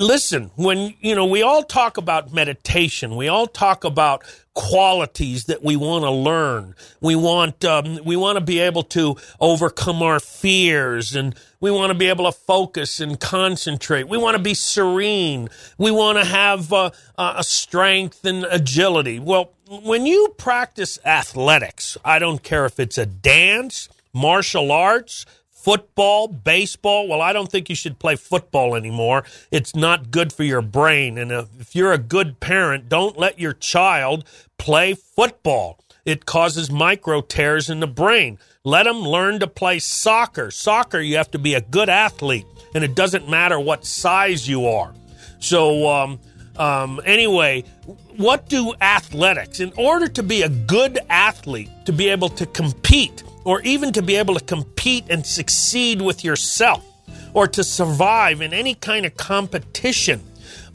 [0.00, 4.22] Listen, when, you know, we all talk about meditation, we all talk about
[4.54, 6.76] qualities that we want to learn.
[7.00, 11.90] We want, um, we want to be able to overcome our fears and we want
[11.90, 14.08] to be able to focus and concentrate.
[14.08, 15.48] We want to be serene.
[15.78, 19.18] We want to have uh, a strength and agility.
[19.18, 26.28] Well, when you practice athletics, I don't care if it's a dance, martial arts, football,
[26.28, 27.08] baseball.
[27.08, 29.24] Well, I don't think you should play football anymore.
[29.50, 31.18] It's not good for your brain.
[31.18, 34.24] And if you're a good parent, don't let your child
[34.56, 35.78] play football.
[36.06, 38.38] It causes micro tears in the brain.
[38.64, 40.50] Let them learn to play soccer.
[40.50, 44.66] Soccer, you have to be a good athlete, and it doesn't matter what size you
[44.66, 44.94] are.
[45.38, 46.18] So, um,
[46.58, 47.62] Um, anyway,
[48.16, 53.22] what do athletics, in order to be a good athlete, to be able to compete,
[53.44, 56.84] or even to be able to compete and succeed with yourself,
[57.32, 60.20] or to survive in any kind of competition,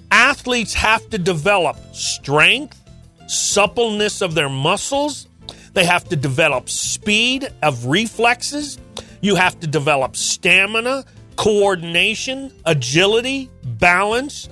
[0.09, 2.79] athletes have to develop strength,
[3.27, 5.27] suppleness of their muscles,
[5.73, 8.77] they have to develop speed of reflexes,
[9.21, 11.03] you have to develop stamina,
[11.35, 14.47] coordination, agility, balance,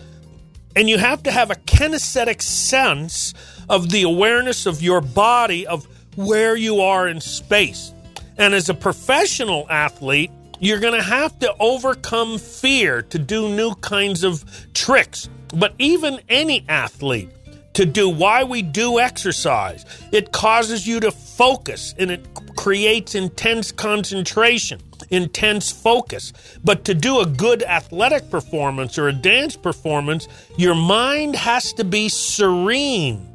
[0.76, 3.34] and you have to have a kinesthetic sense
[3.70, 7.94] of the awareness of your body, of where you are in space.
[8.38, 13.74] And as a professional athlete, you're going to have to overcome fear to do new
[13.76, 15.30] kinds of tricks.
[15.54, 17.30] But even any athlete,
[17.74, 23.72] to do why we do exercise, it causes you to focus and it creates intense
[23.72, 26.34] concentration intense focus.
[26.64, 30.28] But to do a good athletic performance or a dance performance,
[30.58, 33.28] your mind has to be serene.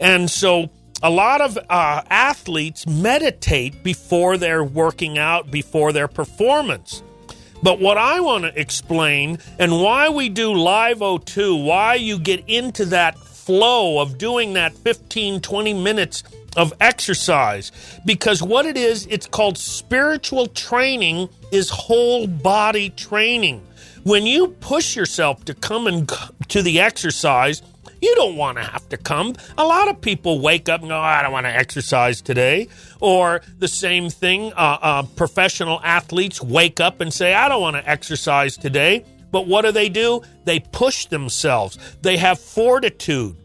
[0.00, 0.70] And so
[1.02, 7.02] a lot of uh, athletes meditate before they're working out, before their performance.
[7.62, 12.44] But what I want to explain and why we do Live O2, why you get
[12.48, 13.18] into that
[13.48, 16.22] flow of doing that 15, 20 minutes
[16.54, 17.72] of exercise
[18.04, 23.66] because what it is, it's called spiritual training, is whole body training.
[24.02, 26.12] When you push yourself to come and
[26.48, 27.62] to the exercise,
[28.02, 29.34] you don't want to have to come.
[29.56, 32.68] A lot of people wake up and go, I don't want to exercise today.
[33.00, 37.76] Or the same thing, uh, uh, professional athletes wake up and say, I don't want
[37.76, 39.06] to exercise today.
[39.30, 40.22] But what do they do?
[40.44, 43.36] They push themselves, they have fortitude.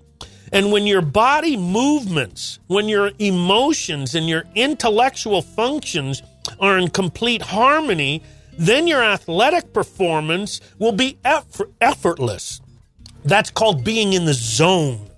[0.51, 6.21] And when your body movements, when your emotions and your intellectual functions
[6.59, 8.21] are in complete harmony,
[8.57, 12.61] then your athletic performance will be effort- effortless.
[13.25, 15.09] That's called being in the zone.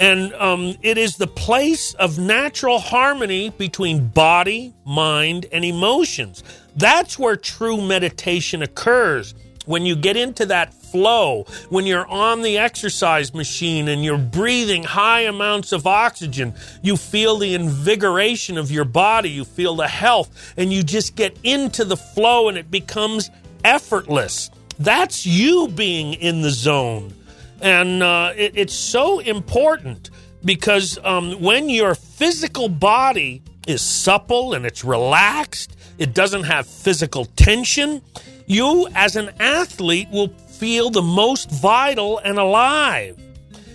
[0.00, 6.42] And um, it is the place of natural harmony between body, mind, and emotions.
[6.74, 9.34] That's where true meditation occurs.
[9.64, 14.82] When you get into that flow, when you're on the exercise machine and you're breathing
[14.82, 20.52] high amounts of oxygen, you feel the invigoration of your body, you feel the health,
[20.56, 23.30] and you just get into the flow and it becomes
[23.64, 24.50] effortless.
[24.78, 27.14] That's you being in the zone.
[27.60, 30.10] And uh, it, it's so important
[30.44, 37.26] because um, when your physical body is supple and it's relaxed, it doesn't have physical
[37.36, 38.02] tension,
[38.46, 43.18] you as an athlete will feel the most vital and alive.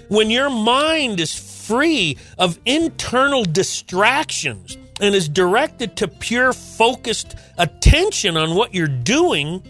[0.09, 1.33] When your mind is
[1.67, 9.61] free of internal distractions and is directed to pure focused attention on what you're doing,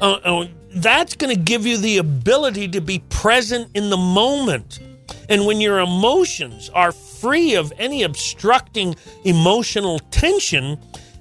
[0.00, 4.80] uh, uh, that's going to give you the ability to be present in the moment.
[5.28, 10.78] And when your emotions are free of any obstructing emotional tension,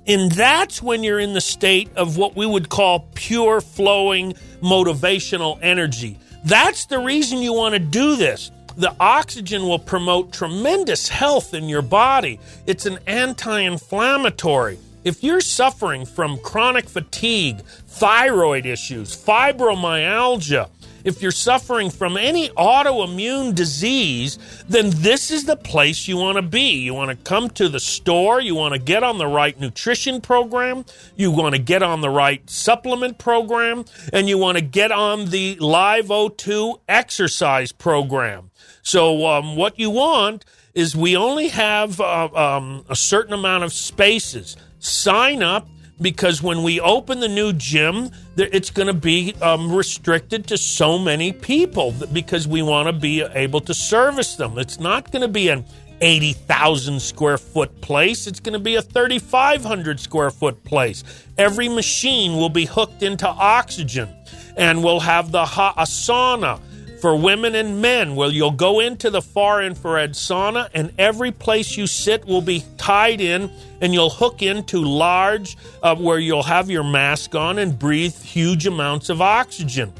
[0.07, 5.59] and that's when you're in the state of what we would call pure flowing motivational
[5.61, 6.17] energy.
[6.43, 8.51] That's the reason you want to do this.
[8.77, 12.39] The oxygen will promote tremendous health in your body.
[12.65, 14.79] It's an anti inflammatory.
[15.03, 20.69] If you're suffering from chronic fatigue, thyroid issues, fibromyalgia,
[21.03, 24.37] if you're suffering from any autoimmune disease,
[24.67, 26.81] then this is the place you want to be.
[26.81, 30.21] You want to come to the store, you want to get on the right nutrition
[30.21, 30.85] program,
[31.15, 35.25] you want to get on the right supplement program, and you want to get on
[35.25, 38.51] the Live O2 exercise program.
[38.83, 43.73] So, um, what you want is we only have uh, um, a certain amount of
[43.73, 44.55] spaces.
[44.79, 45.67] Sign up
[46.01, 50.97] because when we open the new gym, it's going to be um, restricted to so
[50.97, 54.57] many people because we want to be able to service them.
[54.57, 55.63] It's not going to be an
[56.01, 58.25] 80,000 square foot place.
[58.25, 61.03] It's going to be a 3,500 square foot place.
[61.37, 64.09] Every machine will be hooked into oxygen
[64.57, 66.59] and we'll have the ha- a sauna
[67.01, 71.75] for women and men where you'll go into the far infrared sauna and every place
[71.75, 76.69] you sit will be tied in and you'll hook into large uh, where you'll have
[76.69, 79.91] your mask on and breathe huge amounts of oxygen.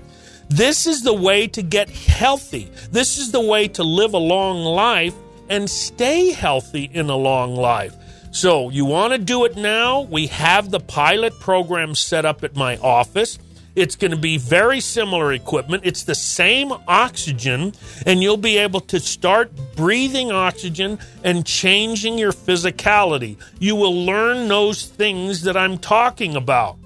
[0.48, 2.70] This is the way to get healthy.
[2.92, 5.16] This is the way to live a long life
[5.50, 7.96] and stay healthy in a long life.
[8.34, 10.02] So, you want to do it now?
[10.02, 13.40] We have the pilot program set up at my office.
[13.76, 15.84] It's going to be very similar equipment.
[15.86, 17.74] It's the same oxygen,
[18.06, 23.38] and you'll be able to start breathing oxygen and changing your physicality.
[23.60, 26.78] You will learn those things that I'm talking about.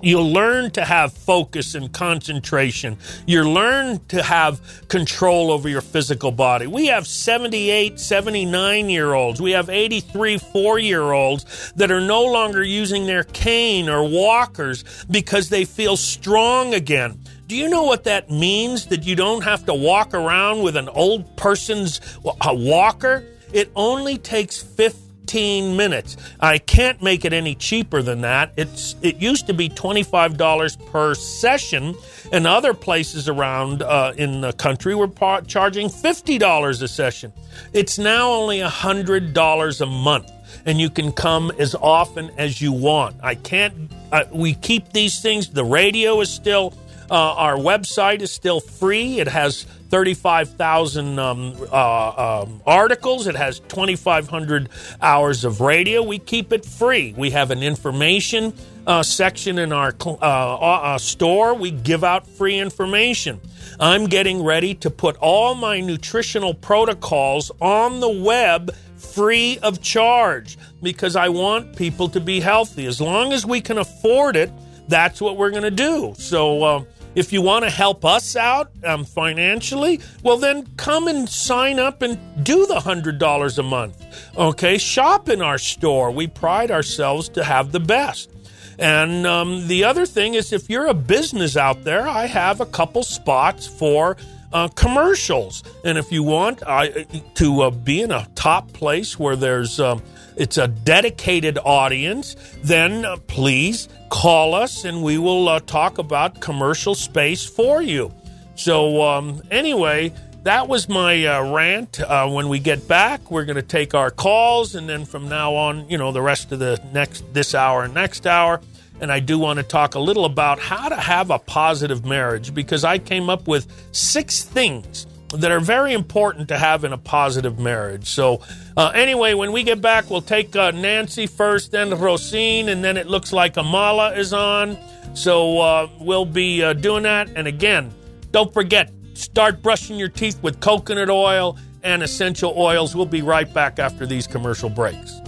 [0.00, 2.98] You'll learn to have focus and concentration.
[3.26, 6.66] You learn to have control over your physical body.
[6.68, 9.40] We have 78, 79 year olds.
[9.40, 14.84] We have 83, 4 year olds that are no longer using their cane or walkers
[15.10, 17.18] because they feel strong again.
[17.48, 18.86] Do you know what that means?
[18.86, 23.24] That you don't have to walk around with an old person's uh, walker?
[23.52, 26.16] It only takes 50 15 minutes.
[26.40, 28.50] I can't make it any cheaper than that.
[28.56, 31.94] It's it used to be $25 per session,
[32.32, 37.30] and other places around uh, in the country were par- charging $50 a session.
[37.74, 40.32] It's now only $100 a month
[40.64, 43.16] and you can come as often as you want.
[43.22, 43.74] I can't,
[44.10, 45.48] uh, we keep these things.
[45.50, 46.72] The radio is still,
[47.10, 49.20] uh, our website is still free.
[49.20, 53.26] It has 35,000 um, uh, um, articles.
[53.26, 54.68] It has 2,500
[55.00, 56.02] hours of radio.
[56.02, 57.14] We keep it free.
[57.16, 58.52] We have an information
[58.86, 61.54] uh, section in our uh, uh, store.
[61.54, 63.40] We give out free information.
[63.80, 70.58] I'm getting ready to put all my nutritional protocols on the web free of charge
[70.82, 72.86] because I want people to be healthy.
[72.86, 74.50] As long as we can afford it,
[74.88, 76.14] that's what we're going to do.
[76.16, 76.84] So, uh,
[77.14, 82.02] if you want to help us out um, financially, well, then come and sign up
[82.02, 84.30] and do the $100 a month.
[84.36, 86.10] Okay, shop in our store.
[86.10, 88.30] We pride ourselves to have the best.
[88.78, 92.66] And um, the other thing is, if you're a business out there, I have a
[92.66, 94.16] couple spots for
[94.52, 95.62] uh, commercials.
[95.84, 100.02] And if you want I, to uh, be in a top place where there's um,
[100.36, 106.40] it's a dedicated audience, then uh, please call us and we will uh, talk about
[106.40, 108.12] commercial space for you.
[108.54, 110.12] So, um, anyway,
[110.44, 112.00] that was my uh, rant.
[112.00, 115.54] Uh, when we get back, we're going to take our calls, and then from now
[115.54, 118.60] on, you know, the rest of the next this hour and next hour.
[119.00, 122.52] And I do want to talk a little about how to have a positive marriage
[122.54, 126.98] because I came up with six things that are very important to have in a
[126.98, 128.08] positive marriage.
[128.08, 128.40] So,
[128.76, 132.96] uh, anyway, when we get back, we'll take uh, Nancy first, then Rosine, and then
[132.96, 134.78] it looks like Amala is on.
[135.14, 137.28] So, uh, we'll be uh, doing that.
[137.36, 137.92] And again,
[138.30, 142.96] don't forget, start brushing your teeth with coconut oil and essential oils.
[142.96, 145.20] We'll be right back after these commercial breaks.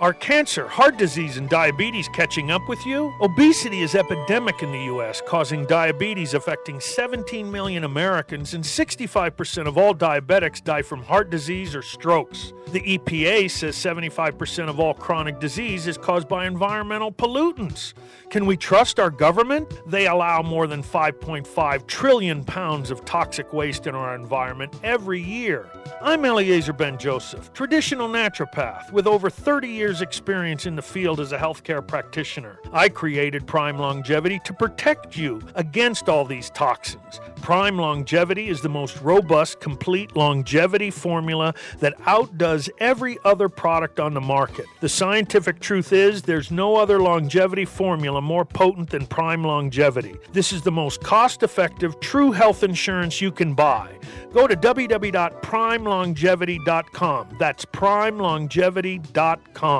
[0.00, 3.12] Are cancer, heart disease, and diabetes catching up with you?
[3.20, 9.76] Obesity is epidemic in the U.S., causing diabetes affecting 17 million Americans, and 65% of
[9.76, 12.54] all diabetics die from heart disease or strokes.
[12.72, 17.92] The EPA says 75% of all chronic disease is caused by environmental pollutants.
[18.30, 19.68] Can we trust our government?
[19.86, 25.68] They allow more than 5.5 trillion pounds of toxic waste in our environment every year.
[26.00, 31.32] I'm Eliezer Ben Joseph, traditional naturopath with over 30 years' experience in the field as
[31.32, 32.60] a healthcare practitioner.
[32.72, 37.20] I created Prime Longevity to protect you against all these toxins.
[37.42, 44.14] Prime Longevity is the most robust, complete longevity formula that outdoes every other product on
[44.14, 44.66] the market.
[44.80, 50.14] The scientific truth is there's no other longevity formula more potent than Prime Longevity.
[50.32, 53.98] This is the most cost effective, true health insurance you can buy.
[54.32, 57.36] Go to www.primelongevity.com.
[57.38, 59.79] That's primelongevity.com.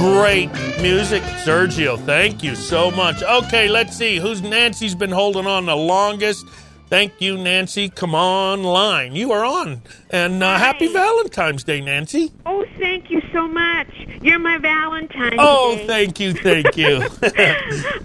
[0.00, 1.98] Great music, Sergio.
[2.06, 3.22] Thank you so much.
[3.22, 6.46] Okay, let's see who's Nancy's been holding on the longest.
[6.86, 7.90] Thank you, Nancy.
[7.90, 9.14] Come on, line.
[9.14, 9.82] You are on.
[10.08, 12.32] And uh, happy Valentine's Day, Nancy.
[12.46, 13.88] Oh, thank you so much.
[14.22, 15.36] You're my Valentine.
[15.38, 15.86] Oh, Day.
[15.86, 17.06] thank you, thank you.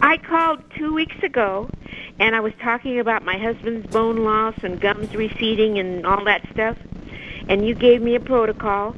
[0.01, 1.69] I called two weeks ago,
[2.19, 6.45] and I was talking about my husband's bone loss and gums receding and all that
[6.51, 6.77] stuff.
[7.47, 8.97] And you gave me a protocol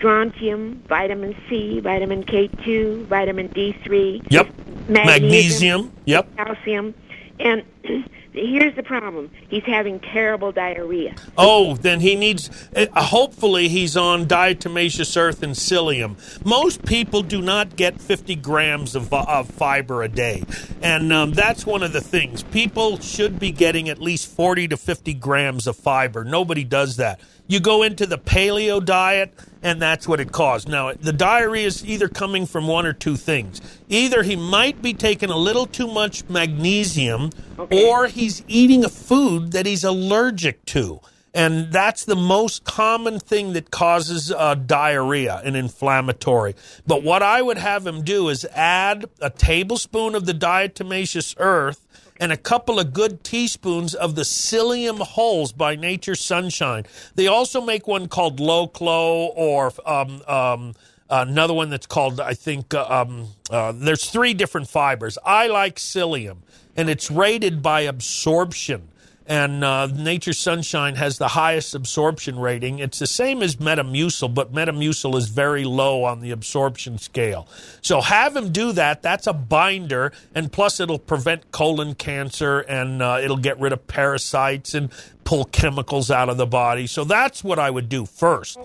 [0.00, 4.26] strontium, vitamin C, vitamin K2, vitamin D3.
[4.30, 4.48] Yep.
[4.88, 5.06] Magnesium.
[5.06, 5.92] Magnesium.
[6.06, 6.36] Yep.
[6.36, 6.94] Calcium.
[7.38, 7.62] And
[8.32, 11.14] here's the problem he's having terrible diarrhea.
[11.36, 16.16] Oh, then he needs, uh, hopefully, he's on diatomaceous earth and psyllium.
[16.44, 20.44] Most people do not get 50 grams of, of fiber a day.
[20.82, 22.42] And um, that's one of the things.
[22.42, 26.24] People should be getting at least 40 to 50 grams of fiber.
[26.24, 27.20] Nobody does that.
[27.46, 30.68] You go into the paleo diet, and that's what it caused.
[30.68, 33.60] Now, the diarrhea is either coming from one or two things.
[33.90, 37.86] Either he might be taking a little too much magnesium, Okay.
[37.86, 41.00] or he's eating a food that he's allergic to.
[41.34, 46.54] And that's the most common thing that causes uh, diarrhea and inflammatory.
[46.86, 51.86] But what I would have him do is add a tablespoon of the diatomaceous earth
[52.18, 56.84] and a couple of good teaspoons of the psyllium hulls by Nature Sunshine.
[57.14, 60.74] They also make one called LOCLO or um, um,
[61.10, 65.18] another one that's called, I think, uh, um, uh, there's three different fibers.
[65.24, 66.38] I like psyllium,
[66.76, 68.88] and it's rated by absorption
[69.30, 72.80] and uh, Nature Sunshine has the highest absorption rating.
[72.80, 77.46] It's the same as Metamucil, but Metamucil is very low on the absorption scale.
[77.80, 79.02] So have him do that.
[79.02, 83.86] That's a binder, and plus it'll prevent colon cancer and uh, it'll get rid of
[83.86, 84.90] parasites and
[85.22, 86.88] pull chemicals out of the body.
[86.88, 88.58] So that's what I would do first,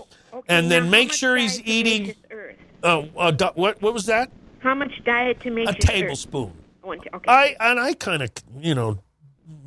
[0.48, 2.14] and then now make sure he's eating.
[2.82, 4.30] Uh, uh, what what was that?
[4.60, 6.52] How much diatomaceous A tablespoon.
[6.82, 7.24] One Okay.
[7.28, 8.98] I and I kind of you know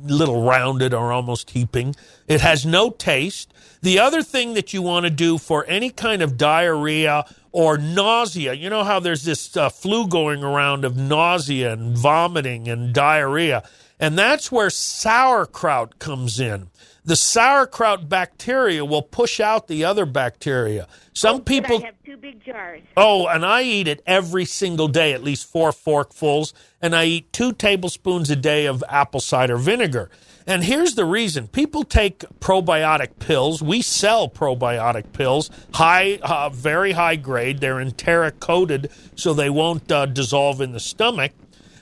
[0.02, 1.94] little rounded or almost heaping.
[2.26, 3.52] It has no taste.
[3.82, 8.52] The other thing that you want to do for any kind of diarrhea or nausea,
[8.54, 13.62] you know how there's this uh, flu going around of nausea and vomiting and diarrhea,
[13.98, 16.68] and that's where sauerkraut comes in.
[17.10, 20.86] The sauerkraut bacteria will push out the other bacteria.
[21.12, 22.82] Some But people have two big jars.
[22.96, 27.32] Oh, and I eat it every single day, at least four forkfuls, and I eat
[27.32, 30.08] two tablespoons a day of apple cider vinegar.
[30.46, 33.60] And here's the reason people take probiotic pills.
[33.60, 37.58] We sell probiotic pills, high, uh, very high grade.
[37.58, 41.32] They're enteric coated so they won't uh, dissolve in the stomach.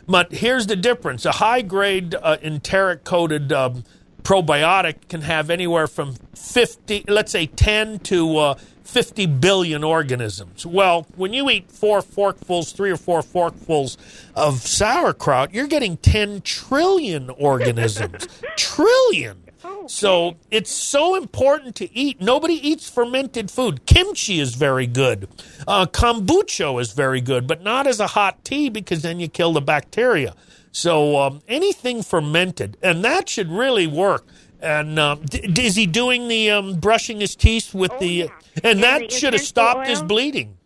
[0.06, 3.84] But here's the difference a high grade uh, enteric coated um,
[4.22, 8.54] probiotic can have anywhere from 50, let's say 10 to uh,
[8.84, 10.64] 50 billion organisms.
[10.64, 13.96] Well, when you eat four forkfuls, three or four forkfuls
[14.34, 18.26] of sauerkraut, you're getting 10 trillion organisms.
[18.56, 19.44] trillion.
[19.88, 22.20] So it's so important to eat.
[22.20, 23.86] Nobody eats fermented food.
[23.86, 25.28] Kimchi is very good.
[25.66, 29.52] Uh, kombucha is very good, but not as a hot tea because then you kill
[29.52, 30.34] the bacteria.
[30.72, 34.26] So um, anything fermented, and that should really work.
[34.60, 38.06] And um, d- is he doing the um, brushing his teeth with Oh, the?
[38.08, 38.26] yeah.
[38.56, 40.56] And And that should have stopped his bleeding.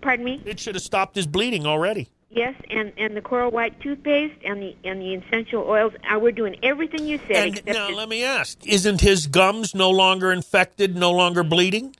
[0.00, 0.42] Pardon me?
[0.44, 2.08] It should have stopped his bleeding already.
[2.30, 5.92] Yes, and and the coral white toothpaste and the and the essential oils.
[6.12, 7.58] Uh, we're doing everything you said.
[7.58, 11.94] And now this- let me ask: Isn't his gums no longer infected, no longer bleeding?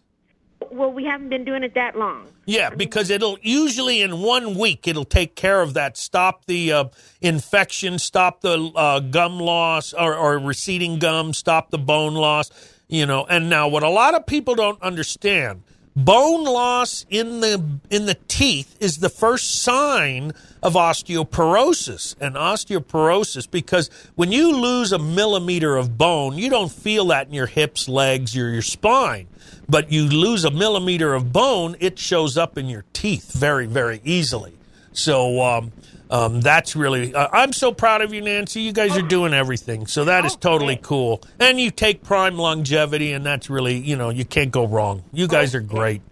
[0.70, 2.26] Well, we haven't been doing it that long.
[2.46, 5.96] Yeah, because it'll usually in one week it'll take care of that.
[5.96, 6.84] Stop the uh,
[7.20, 12.50] infection, stop the uh, gum loss or, or receding gum, stop the bone loss.
[12.88, 15.62] You know, and now what a lot of people don't understand:
[15.96, 20.32] bone loss in the in the teeth is the first sign
[20.64, 27.06] of osteoporosis and osteoporosis because when you lose a millimeter of bone, you don't feel
[27.06, 29.28] that in your hips, legs, or your spine
[29.68, 34.00] but you lose a millimeter of bone, it shows up in your teeth very, very
[34.04, 34.52] easily.
[34.92, 35.72] So um,
[36.10, 38.60] um, that's really, uh, I'm so proud of you, Nancy.
[38.60, 39.86] You guys are doing everything.
[39.86, 41.22] So that is totally cool.
[41.40, 45.02] And you take prime longevity, and that's really, you know, you can't go wrong.
[45.12, 46.02] You guys are great.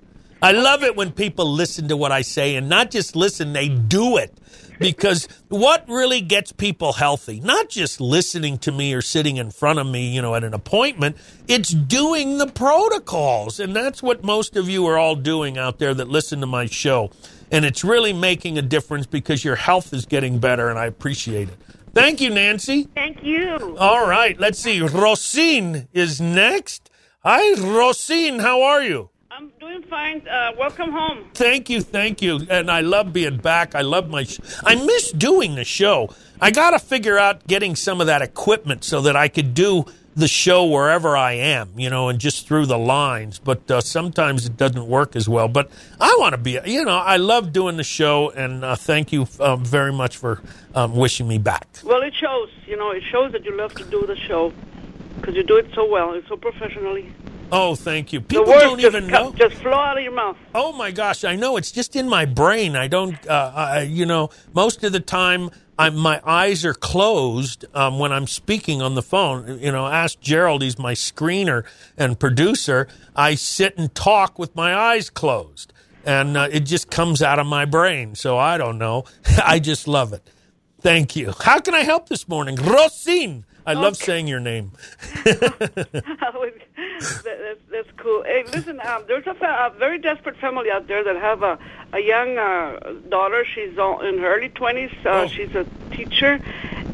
[0.41, 3.69] I love it when people listen to what I say and not just listen, they
[3.69, 4.37] do it.
[4.79, 9.79] Because what really gets people healthy, not just listening to me or sitting in front
[9.79, 11.17] of me, you know, at an appointment,
[11.47, 13.61] it's doing the protocols.
[13.61, 16.67] And that's what most of you are all doing out there that listen to my
[16.67, 17.11] show.
[17.51, 21.49] And it's really making a difference because your health is getting better, and I appreciate
[21.51, 21.57] it.
[21.95, 22.85] Thank you, Nancy.
[22.95, 23.77] Thank you.
[23.79, 24.81] All right, let's see.
[24.81, 26.91] Rosine is next.
[27.23, 28.39] Hi, Rosine.
[28.39, 29.11] How are you?
[29.43, 30.29] I'm doing fine.
[30.29, 31.25] Uh, welcome home.
[31.35, 32.47] Thank you, thank you.
[32.49, 33.75] And I love being back.
[33.75, 34.23] I love my.
[34.23, 36.15] Sh- I miss doing the show.
[36.41, 39.85] I got to figure out getting some of that equipment so that I could do
[40.15, 43.41] the show wherever I am, you know, and just through the lines.
[43.41, 45.49] But uh, sometimes it doesn't work as well.
[45.49, 49.13] But I want to be, you know, I love doing the show, and uh, thank
[49.13, 50.41] you um, very much for
[50.77, 51.67] um, wishing me back.
[51.83, 52.49] Well, it shows.
[52.69, 54.53] You know, it shows that you love to do the show
[55.17, 57.13] because you do it so well and so professionally.
[57.55, 58.23] Oh, thank you.
[58.23, 59.33] People don't even come- know.
[59.33, 60.39] just flow out of your mouth.
[60.55, 62.75] Oh my gosh, I know it's just in my brain.
[62.77, 67.67] I don't, uh, I, you know, most of the time I'm, my eyes are closed
[67.75, 69.59] um, when I'm speaking on the phone.
[69.61, 71.65] You know, ask Gerald, he's my screener
[71.99, 72.89] and producer.
[73.15, 75.75] I sit and talk with my eyes closed,
[76.07, 78.15] and uh, it just comes out of my brain.
[78.15, 79.05] So I don't know.
[79.45, 80.27] I just love it.
[80.81, 81.33] Thank you.
[81.39, 82.57] How can I help this morning?
[82.57, 83.45] Rosine.
[83.67, 84.73] I love saying your name.
[85.25, 88.23] that, that's, that's cool.
[88.25, 91.59] Hey, listen, um, there's a, a very desperate family out there that have a,
[91.93, 93.45] a young uh, daughter.
[93.45, 94.93] She's all in her early 20s.
[95.07, 95.27] Uh, Oh.
[95.29, 96.41] She's a teacher,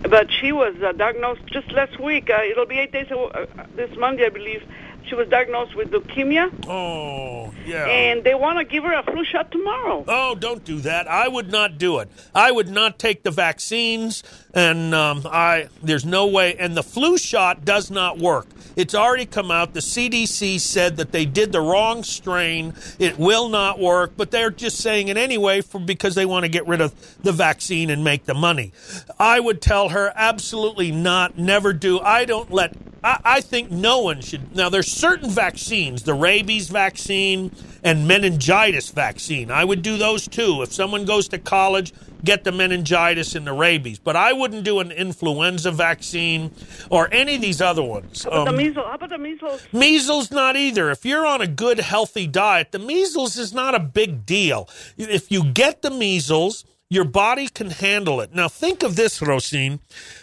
[0.02, 2.28] but she was uh, diagnosed just last week.
[2.30, 3.46] Uh, it'll be eight days uh,
[3.76, 4.62] this Monday, I believe.
[5.08, 6.52] She was diagnosed with leukemia.
[6.68, 7.86] Oh, yeah.
[7.86, 10.04] And they want to give her a flu shot tomorrow.
[10.06, 11.08] Oh, don't do that.
[11.08, 12.10] I would not do it.
[12.34, 16.56] I would not take the vaccines, and um, I there's no way.
[16.56, 18.46] And the flu shot does not work.
[18.76, 19.72] It's already come out.
[19.74, 22.74] The CDC said that they did the wrong strain.
[22.98, 26.48] It will not work, but they're just saying it anyway for because they want to
[26.48, 28.72] get rid of the vaccine and make the money.
[29.18, 31.38] I would tell her absolutely not.
[31.38, 31.98] Never do.
[31.98, 34.54] I don't let I, I think no one should.
[34.54, 39.50] Now, there's certain vaccines, the rabies vaccine and meningitis vaccine.
[39.50, 40.62] I would do those too.
[40.62, 41.92] If someone goes to college,
[42.24, 43.98] get the meningitis and the rabies.
[43.98, 46.52] But I wouldn't do an influenza vaccine
[46.90, 48.24] or any of these other ones.
[48.24, 48.86] How about um, the measles?
[48.86, 49.66] How about the measles?
[49.72, 50.90] Measles, not either.
[50.90, 54.68] If you're on a good, healthy diet, the measles is not a big deal.
[54.96, 58.34] If you get the measles, your body can handle it.
[58.34, 59.80] Now, think of this, Rosine.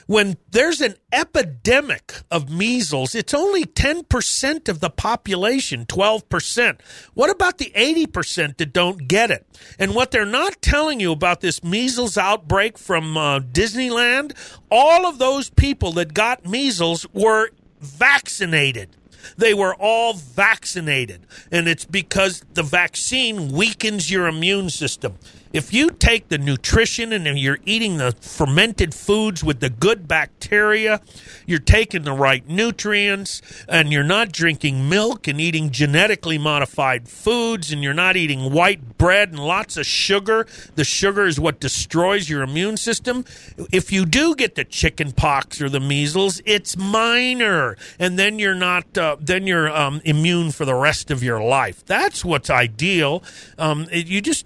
[0.07, 6.79] When there's an epidemic of measles, it's only 10% of the population, 12%.
[7.13, 9.45] What about the 80% that don't get it?
[9.77, 14.33] And what they're not telling you about this measles outbreak from uh, Disneyland,
[14.71, 18.89] all of those people that got measles were vaccinated.
[19.37, 21.25] They were all vaccinated.
[21.51, 25.15] And it's because the vaccine weakens your immune system.
[25.55, 30.99] If you take the nutrition and you're eating the fermented foods with the good bacteria,
[31.45, 37.71] you're taking the right nutrients, and you're not drinking milk and eating genetically modified foods,
[37.71, 40.45] and you're not eating white bread and lots of sugar.
[40.75, 43.23] The sugar is what destroys your immune system.
[43.71, 48.55] If you do get the chicken pox or the measles, it's minor, and then you're
[48.55, 51.85] not, uh, then you're um, immune for the rest of your life.
[51.85, 53.23] That's what's ideal.
[53.57, 54.45] Um, it, you just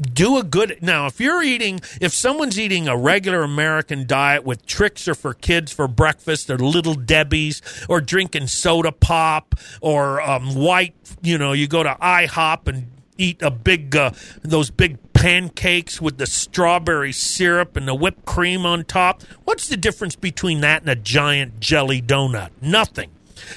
[0.00, 4.64] do a good now if you're eating if someone's eating a regular american diet with
[4.66, 10.54] Trix or for kids for breakfast or little debbie's or drinking soda pop or um,
[10.54, 14.10] white you know you go to ihop and eat a big uh,
[14.42, 19.76] those big pancakes with the strawberry syrup and the whipped cream on top what's the
[19.76, 22.50] difference between that and a giant jelly donut?
[22.60, 23.10] Nothing.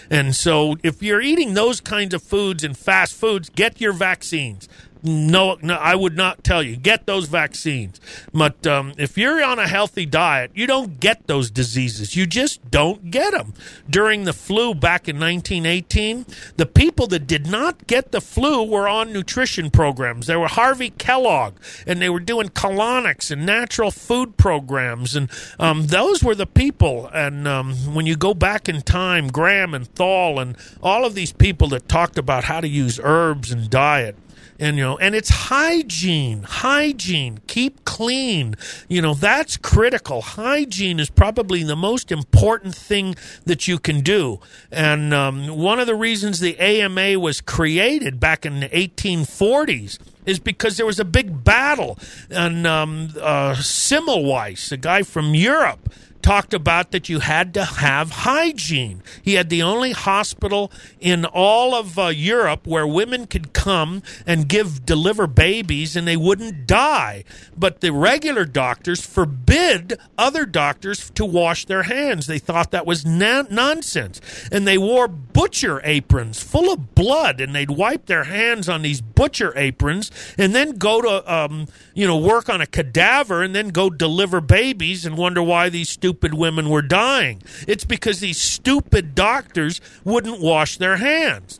[0.09, 4.67] And so if you're eating those kinds of foods and fast foods get your vaccines
[5.05, 7.99] no, no, I would not tell you get those vaccines.
[8.33, 12.15] But um, if you're on a healthy diet, you don't get those diseases.
[12.15, 13.53] You just don't get them.
[13.89, 16.25] During the flu back in 1918,
[16.57, 20.27] the people that did not get the flu were on nutrition programs.
[20.27, 25.29] There were Harvey Kellogg, and they were doing colonics and natural food programs, and
[25.59, 27.09] um, those were the people.
[27.13, 31.31] And um, when you go back in time, Graham and Trall and all of these
[31.31, 34.15] people that talked about how to use herbs and diet
[34.59, 37.39] and you know and it's hygiene hygiene.
[37.47, 38.55] Keep clean.
[38.87, 40.21] You know that's critical.
[40.21, 44.39] Hygiene is probably the most important thing that you can do.
[44.71, 50.39] And um, one of the reasons the ama was created back in the 1840s is
[50.39, 51.97] because there was a big battle.
[52.29, 55.89] And um, uh, Semmelweis, a guy from Europe,
[56.25, 59.03] talked about that you had to have hygiene.
[59.21, 64.49] He had the only hospital in all of uh, Europe where women could come and
[64.49, 67.25] give deliver babies and they wouldn't die.
[67.55, 72.25] But the regular doctors forbid other doctors to wash their hands.
[72.25, 74.19] They thought that was na- nonsense.
[74.51, 78.99] And they wore butcher aprons full of blood and they'd wipe their hands on these
[78.99, 80.09] butcher aprons
[80.39, 84.41] and then go to um, you know work on a cadaver and then go deliver
[84.41, 87.41] babies and wonder why these stupid stupid women were dying.
[87.67, 91.59] It's because these stupid doctors wouldn't wash their hands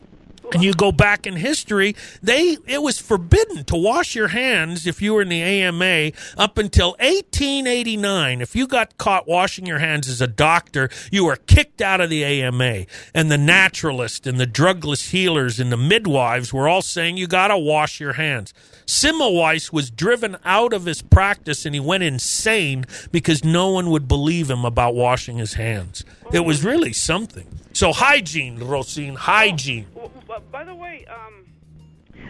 [0.53, 5.01] and you go back in history, they it was forbidden to wash your hands if
[5.01, 8.41] you were in the AMA up until 1889.
[8.41, 12.09] If you got caught washing your hands as a doctor, you were kicked out of
[12.09, 12.85] the AMA.
[13.13, 17.47] And the naturalists and the drugless healers and the midwives were all saying you got
[17.47, 18.53] to wash your hands.
[18.85, 24.07] Semmelweis was driven out of his practice and he went insane because no one would
[24.07, 26.05] believe him about washing his hands.
[26.31, 27.47] It was really something.
[27.73, 29.87] So hygiene, Rosine, hygiene.
[29.99, 30.09] Oh,
[30.51, 31.45] by the way, um,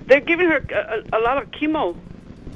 [0.08, 1.96] they're giving her a, a, lot of chemo.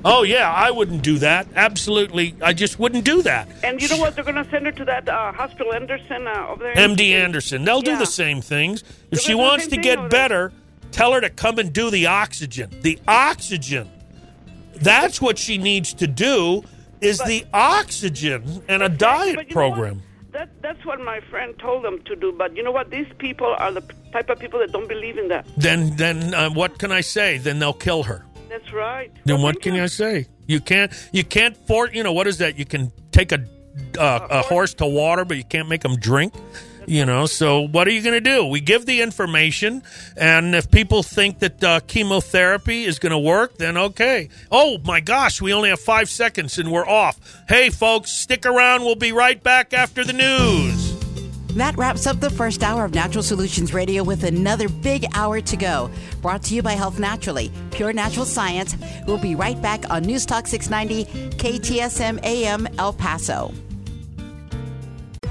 [0.05, 1.47] Oh yeah, I wouldn't do that.
[1.55, 3.49] Absolutely, I just wouldn't do that.
[3.63, 4.15] And you know what?
[4.15, 6.75] They're going to send her to that uh, hospital, Anderson uh, over there.
[6.75, 7.65] MD Anderson.
[7.65, 7.93] They'll yeah.
[7.93, 8.81] do the same things.
[8.81, 10.53] If They're she wants to get better,
[10.91, 12.69] tell her to come and do the oxygen.
[12.81, 13.89] The oxygen.
[14.75, 16.63] That's what she needs to do.
[17.01, 22.01] Is but, the oxygen and a diet program that that's what my friend told them
[22.03, 22.31] to do.
[22.31, 22.89] But you know what?
[22.89, 23.81] These people are the
[24.11, 25.45] type of people that don't believe in that.
[25.57, 27.37] Then, then uh, what can I say?
[27.37, 28.25] Then they'll kill her.
[28.49, 29.11] That's right.
[29.25, 29.83] Then well, what can you.
[29.83, 30.27] I say?
[30.47, 30.91] You can't.
[31.11, 31.87] You can't for.
[31.89, 32.57] You know what is that?
[32.57, 33.45] You can take a
[33.97, 36.33] uh, a horse to water, but you can't make them drink.
[36.85, 38.45] You know, so what are you going to do?
[38.45, 39.83] We give the information,
[40.17, 44.29] and if people think that uh, chemotherapy is going to work, then okay.
[44.51, 47.19] Oh my gosh, we only have five seconds and we're off.
[47.47, 48.83] Hey, folks, stick around.
[48.83, 50.99] We'll be right back after the news.
[51.55, 55.57] That wraps up the first hour of Natural Solutions Radio with another big hour to
[55.57, 55.89] go.
[56.21, 58.75] Brought to you by Health Naturally, pure natural science.
[59.07, 63.51] We'll be right back on News Talk 690 KTSM AM El Paso.